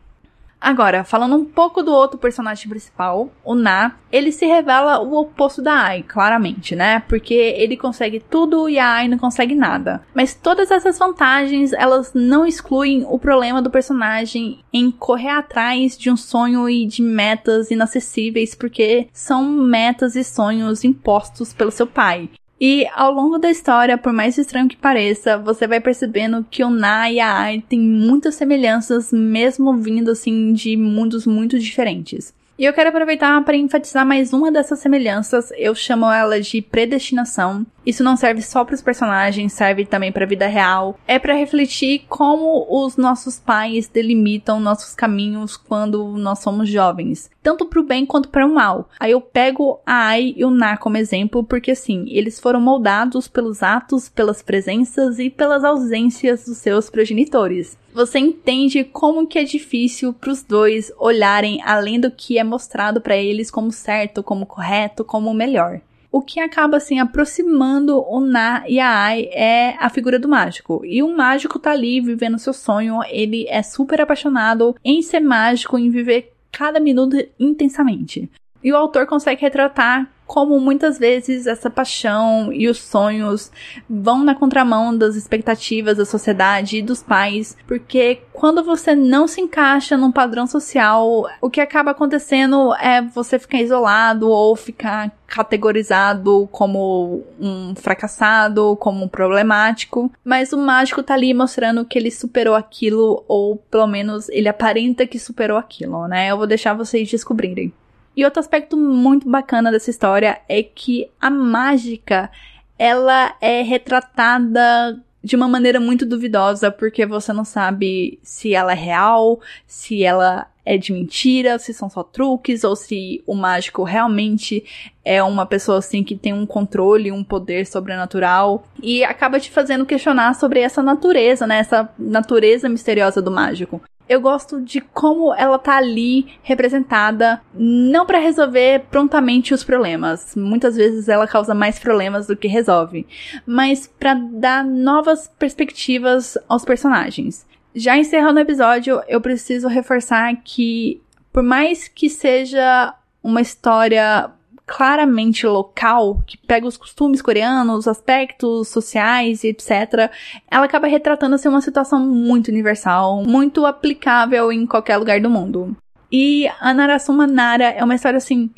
Agora, 0.61 1.05
falando 1.05 1.37
um 1.37 1.45
pouco 1.45 1.83
do 1.83 1.93
outro 1.93 2.19
personagem 2.19 2.69
principal, 2.69 3.31
o 3.45 3.55
Na, 3.55 3.93
ele 4.11 4.33
se 4.33 4.47
revela 4.47 5.01
o 5.01 5.15
oposto 5.15 5.63
da 5.63 5.77
Ai, 5.77 6.03
claramente, 6.03 6.75
né? 6.75 7.01
Porque 7.01 7.35
ele 7.35 7.77
consegue 7.77 8.19
tudo 8.19 8.69
e 8.69 8.79
a 8.79 8.95
Ai 8.95 9.09
não 9.09 9.19
consegue 9.19 9.55
nada. 9.55 10.03
Mas 10.15 10.35
todas 10.35 10.71
essas 10.71 10.99
vantagens, 10.99 11.73
elas 11.73 12.13
não 12.15 12.47
excluem 12.47 13.07
o 13.09 13.19
problema 13.19 13.61
do 13.61 13.71
personagem 13.71 14.65
em 14.73 14.91
correr 14.91 15.29
atrás 15.29 15.97
de 15.97 16.11
um 16.11 16.17
sonho 16.17 16.69
e 16.69 16.87
de 16.87 17.03
metas 17.03 17.71
inacessíveis, 17.71 18.55
porque 18.55 19.09
são 19.13 19.45
metas 19.45 20.17
e 20.17 20.25
sonhos 20.25 20.85
impostos 20.85 21.53
pelo 21.53 21.71
seu 21.71 21.87
pai. 21.87 22.31
E 22.61 22.87
ao 22.95 23.13
longo 23.13 23.39
da 23.39 23.51
história, 23.51 23.99
por 23.99 24.13
mais 24.13 24.39
estranho 24.39 24.69
que 24.69 24.77
pareça, 24.77 25.37
você 25.37 25.67
vai 25.67 25.79
percebendo 25.79 26.45
que 26.51 26.65
o 26.65 26.71
Na 26.71 27.11
e 27.11 27.21
a 27.21 27.31
Ai 27.31 27.63
têm 27.69 27.81
muitas 27.81 28.35
semelhanças, 28.35 29.13
mesmo 29.13 29.77
vindo 29.77 30.11
assim 30.11 30.53
de 30.55 30.77
mundos 30.77 31.27
muito 31.27 31.59
diferentes. 31.59 32.35
E 32.59 32.65
eu 32.65 32.73
quero 32.73 32.89
aproveitar 32.89 33.45
para 33.45 33.55
enfatizar 33.55 34.07
mais 34.07 34.33
uma 34.33 34.51
dessas 34.51 34.79
semelhanças, 34.79 35.53
eu 35.59 35.75
chamo 35.75 36.11
ela 36.11 36.41
de 36.41 36.63
predestinação. 36.63 37.67
Isso 37.85 38.03
não 38.03 38.17
serve 38.17 38.41
só 38.41 38.65
para 38.65 38.75
os 38.75 38.81
personagens, 38.81 39.53
serve 39.53 39.85
também 39.85 40.11
para 40.11 40.25
a 40.25 40.27
vida 40.29 40.47
real. 40.47 40.99
É 41.07 41.19
para 41.19 41.35
refletir 41.35 42.05
como 42.09 42.67
os 42.71 42.97
nossos 42.97 43.39
pais 43.39 43.89
delimitam 43.89 44.59
nossos 44.59 44.95
caminhos 44.95 45.55
quando 45.55 46.17
nós 46.17 46.39
somos 46.39 46.71
jovens, 46.71 47.31
tanto 47.43 47.67
para 47.67 47.81
o 47.81 47.85
bem 47.85 48.07
quanto 48.07 48.31
para 48.31 48.47
o 48.47 48.55
mal. 48.55 48.89
Aí 48.99 49.11
eu 49.11 49.21
pego 49.21 49.79
a 49.85 50.07
Ai 50.07 50.33
e 50.35 50.43
o 50.43 50.51
Na 50.51 50.79
como 50.79 50.97
exemplo, 50.97 51.45
porque 51.45 51.73
assim, 51.73 52.07
eles 52.09 52.41
foram 52.41 52.61
moldados 52.61 53.29
pelos 53.29 53.63
atos, 53.63 54.09
pelas 54.09 54.41
presenças 54.41 55.19
e 55.19 55.29
pelas 55.29 55.63
ausências 55.63 56.47
dos 56.47 56.57
seus 56.57 56.89
progenitores 56.89 57.77
você 57.97 58.19
entende 58.19 58.85
como 58.85 59.27
que 59.27 59.39
é 59.39 59.43
difícil 59.43 60.13
para 60.13 60.31
os 60.31 60.43
dois 60.43 60.93
olharem 60.99 61.63
além 61.65 61.99
do 61.99 62.11
que 62.11 62.39
é 62.39 62.45
mostrado 62.45 63.01
para 63.01 63.17
eles 63.17 63.51
como 63.51 63.73
certo, 63.73 64.23
como 64.23 64.45
correto, 64.45 65.03
como 65.03 65.33
melhor. 65.33 65.81
O 66.13 66.21
que 66.21 66.39
acaba 66.39 66.77
assim 66.77 66.99
aproximando 66.99 67.99
o 68.07 68.21
Na 68.21 68.65
e 68.69 68.79
a 68.79 68.91
Ai 68.91 69.31
é 69.33 69.77
a 69.79 69.89
figura 69.89 70.19
do 70.19 70.29
mágico. 70.29 70.83
E 70.85 71.03
o 71.03 71.17
mágico 71.17 71.59
tá 71.59 71.71
ali 71.71 71.99
vivendo 72.03 72.39
seu 72.39 72.53
sonho, 72.53 73.01
ele 73.09 73.47
é 73.49 73.63
super 73.63 73.99
apaixonado 74.03 74.77
em 74.85 75.01
ser 75.01 75.21
mágico, 75.21 75.79
em 75.79 75.89
viver 75.89 76.35
cada 76.53 76.79
minuto 76.79 77.17
intensamente. 77.41 78.31
E 78.63 78.71
o 78.71 78.77
autor 78.77 79.07
consegue 79.07 79.41
retratar 79.41 80.07
como 80.27 80.59
muitas 80.61 80.99
vezes 80.99 81.47
essa 81.47 81.71
paixão 81.71 82.53
e 82.53 82.69
os 82.69 82.79
sonhos 82.79 83.51
vão 83.89 84.25
na 84.25 84.35
contramão 84.35 84.97
das 84.97 85.15
expectativas 85.15 85.97
da 85.97 86.05
sociedade 86.05 86.79
e 86.79 86.83
dos 86.83 87.03
pais, 87.03 87.57
porque 87.67 88.21
quando 88.33 88.63
você 88.65 88.95
não 88.95 89.27
se 89.27 89.41
encaixa 89.41 89.97
num 89.97 90.13
padrão 90.13 90.47
social, 90.47 91.27
o 91.41 91.49
que 91.49 91.61
acaba 91.61 91.93
acontecendo 91.93 92.75
é 92.75 93.01
você 93.01 93.39
ficar 93.39 93.61
isolado 93.61 94.29
ou 94.29 94.57
ficar 94.57 95.13
categorizado 95.27 96.49
como 96.53 97.25
um 97.41 97.75
fracassado, 97.75 98.77
como 98.77 99.05
um 99.05 99.09
problemático, 99.09 100.11
mas 100.25 100.53
o 100.53 100.59
mágico 100.59 101.03
tá 101.03 101.15
ali 101.15 101.33
mostrando 101.35 101.85
que 101.85 101.99
ele 101.99 102.11
superou 102.11 102.55
aquilo 102.55 103.25
ou 103.27 103.57
pelo 103.57 103.87
menos 103.87 104.29
ele 104.29 104.49
aparenta 104.49 105.07
que 105.07 105.19
superou 105.19 105.57
aquilo, 105.57 106.07
né? 106.07 106.31
Eu 106.31 106.37
vou 106.37 106.47
deixar 106.47 106.75
vocês 106.75 107.09
descobrirem. 107.09 107.73
E 108.17 108.25
outro 108.25 108.41
aspecto 108.41 108.77
muito 108.77 109.29
bacana 109.29 109.71
dessa 109.71 109.91
história 109.91 110.41
é 110.49 110.63
que 110.63 111.11
a 111.21 111.29
mágica 111.29 112.31
ela 112.79 113.35
é 113.41 113.61
retratada 113.61 114.99
de 115.23 115.37
uma 115.37 115.49
maneira 115.49 115.81
muito 115.81 116.07
duvidosa, 116.07 116.71
porque 116.71 117.05
você 117.05 117.33
não 117.33 117.45
sabe 117.45 118.19
se 118.23 118.55
ela 118.55 118.73
é 118.73 118.77
real, 118.77 119.41
se 119.67 120.03
ela 120.05 120.47
é 120.65 120.79
de 120.79 120.93
mentira, 120.93 121.59
se 121.59 121.75
são 121.75 121.91
só 121.91 122.03
truques, 122.03 122.65
ou 122.65 122.75
se 122.75 123.23
o 123.27 123.35
mágico 123.35 123.83
realmente 123.83 124.65
é 125.05 125.23
uma 125.23 125.45
pessoa 125.45 125.79
assim 125.79 126.03
que 126.03 126.17
tem 126.17 126.33
um 126.33 126.47
controle, 126.47 127.13
um 127.13 127.23
poder 127.23 127.67
sobrenatural. 127.67 128.67
E 128.83 129.05
acaba 129.05 129.39
te 129.39 129.51
fazendo 129.51 129.85
questionar 129.85 130.35
sobre 130.35 130.61
essa 130.61 130.83
natureza, 130.83 131.47
né? 131.47 131.59
Essa 131.59 131.89
natureza 131.99 132.69
misteriosa 132.69 133.21
do 133.21 133.31
mágico 133.31 133.81
eu 134.09 134.21
gosto 134.21 134.61
de 134.61 134.81
como 134.81 135.35
ela 135.35 135.59
tá 135.59 135.77
ali 135.77 136.27
representada, 136.43 137.41
não 137.53 138.07
para 138.07 138.19
resolver 138.19 138.85
prontamente 138.91 139.53
os 139.53 139.65
problemas. 139.65 140.35
Muitas 140.37 140.77
vezes 140.77 141.09
ela 141.09 141.27
causa 141.27 141.55
mais 141.55 141.79
problemas 141.79 142.27
do 142.27 142.37
que 142.37 142.49
resolve, 142.49 143.07
mas 143.45 143.87
para 143.87 144.15
dar 144.15 144.65
novas 144.65 145.29
perspectivas 145.39 146.39
aos 146.49 146.65
personagens. 146.65 147.47
Já 147.75 147.97
encerrando 147.97 148.39
o 148.39 148.43
episódio, 148.43 149.03
eu 149.09 149.21
preciso 149.21 149.69
reforçar 149.69 150.35
que 150.43 151.03
por 151.33 151.43
mais 151.43 151.89
que 151.89 152.09
seja 152.09 152.95
uma 153.23 153.41
história 153.41 154.31
claramente 154.67 155.47
local, 155.47 156.21
que 156.27 156.37
pega 156.37 156.67
os 156.67 156.77
costumes 156.77 157.23
coreanos, 157.23 157.87
aspectos 157.87 158.69
sociais 158.69 159.45
e 159.45 159.49
etc., 159.49 160.11
ela 160.51 160.65
acaba 160.65 160.89
retratando 160.89 161.37
assim, 161.37 161.49
uma 161.49 161.61
situação 161.61 162.01
muito 162.01 162.49
universal, 162.49 163.23
muito 163.23 163.65
aplicável 163.65 164.51
em 164.51 164.67
qualquer 164.67 164.97
lugar 164.97 165.21
do 165.21 165.31
mundo. 165.31 165.77
E 166.11 166.49
a 166.61 166.75
Narasuma 166.75 167.27
Nara 167.27 167.65
é 167.65 167.83
uma 167.83 167.95
história 167.95 168.19
assim 168.19 168.51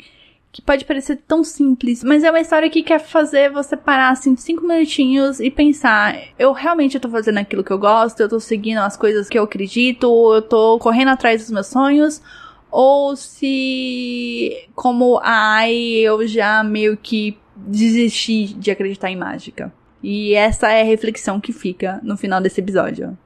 que 0.51 0.63
pode 0.63 0.83
parecer 0.83 1.17
tão 1.27 1.43
simples, 1.43 2.03
mas 2.03 2.23
é 2.23 2.31
uma 2.31 2.39
história 2.39 2.69
que 2.69 2.81
quer 2.81 2.99
fazer 2.99 3.51
você 3.51 3.77
parar 3.77 4.09
assim 4.09 4.35
cinco 4.35 4.65
minutinhos 4.65 5.39
e 5.39 5.51
pensar: 5.51 6.15
eu 6.39 6.51
realmente 6.53 6.99
tô 6.99 7.07
fazendo 7.07 7.37
aquilo 7.37 7.63
que 7.63 7.71
eu 7.71 7.77
gosto, 7.77 8.19
eu 8.19 8.29
tô 8.29 8.39
seguindo 8.39 8.79
as 8.79 8.97
coisas 8.97 9.29
que 9.29 9.37
eu 9.37 9.43
acredito, 9.43 10.07
eu 10.33 10.41
tô 10.41 10.79
correndo 10.79 11.09
atrás 11.09 11.41
dos 11.41 11.51
meus 11.51 11.67
sonhos, 11.67 12.21
ou 12.71 13.15
se, 13.15 14.67
como 14.75 15.17
a 15.17 15.39
Ai, 15.59 15.75
eu 15.75 16.27
já 16.27 16.63
meio 16.63 16.95
que 16.95 17.37
desisti 17.55 18.45
de 18.53 18.71
acreditar 18.71 19.09
em 19.09 19.15
mágica. 19.15 19.73
E 20.01 20.33
essa 20.33 20.71
é 20.71 20.81
a 20.81 20.85
reflexão 20.85 21.39
que 21.39 21.51
fica 21.51 21.99
no 22.03 22.15
final 22.15 22.39
desse 22.39 22.61
episódio. 22.61 23.17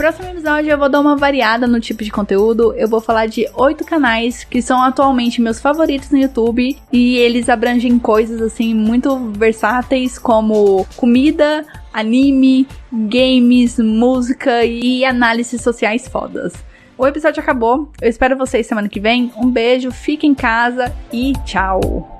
Próximo 0.00 0.30
episódio 0.30 0.70
eu 0.70 0.78
vou 0.78 0.88
dar 0.88 0.98
uma 0.98 1.14
variada 1.14 1.66
no 1.66 1.78
tipo 1.78 2.02
de 2.02 2.10
conteúdo. 2.10 2.72
Eu 2.74 2.88
vou 2.88 3.02
falar 3.02 3.26
de 3.26 3.46
oito 3.54 3.84
canais 3.84 4.44
que 4.44 4.62
são 4.62 4.82
atualmente 4.82 5.42
meus 5.42 5.60
favoritos 5.60 6.08
no 6.08 6.16
YouTube 6.16 6.74
e 6.90 7.18
eles 7.18 7.50
abrangem 7.50 7.98
coisas 7.98 8.40
assim 8.40 8.72
muito 8.72 9.30
versáteis 9.32 10.18
como 10.18 10.86
comida, 10.96 11.66
anime, 11.92 12.66
games, 12.90 13.78
música 13.78 14.64
e 14.64 15.04
análises 15.04 15.60
sociais 15.60 16.08
fodas. 16.08 16.54
O 16.96 17.06
episódio 17.06 17.42
acabou. 17.42 17.92
Eu 18.00 18.08
espero 18.08 18.38
vocês 18.38 18.66
semana 18.66 18.88
que 18.88 19.00
vem. 19.00 19.30
Um 19.36 19.50
beijo, 19.50 19.90
fique 19.90 20.26
em 20.26 20.34
casa 20.34 20.90
e 21.12 21.34
tchau. 21.44 22.19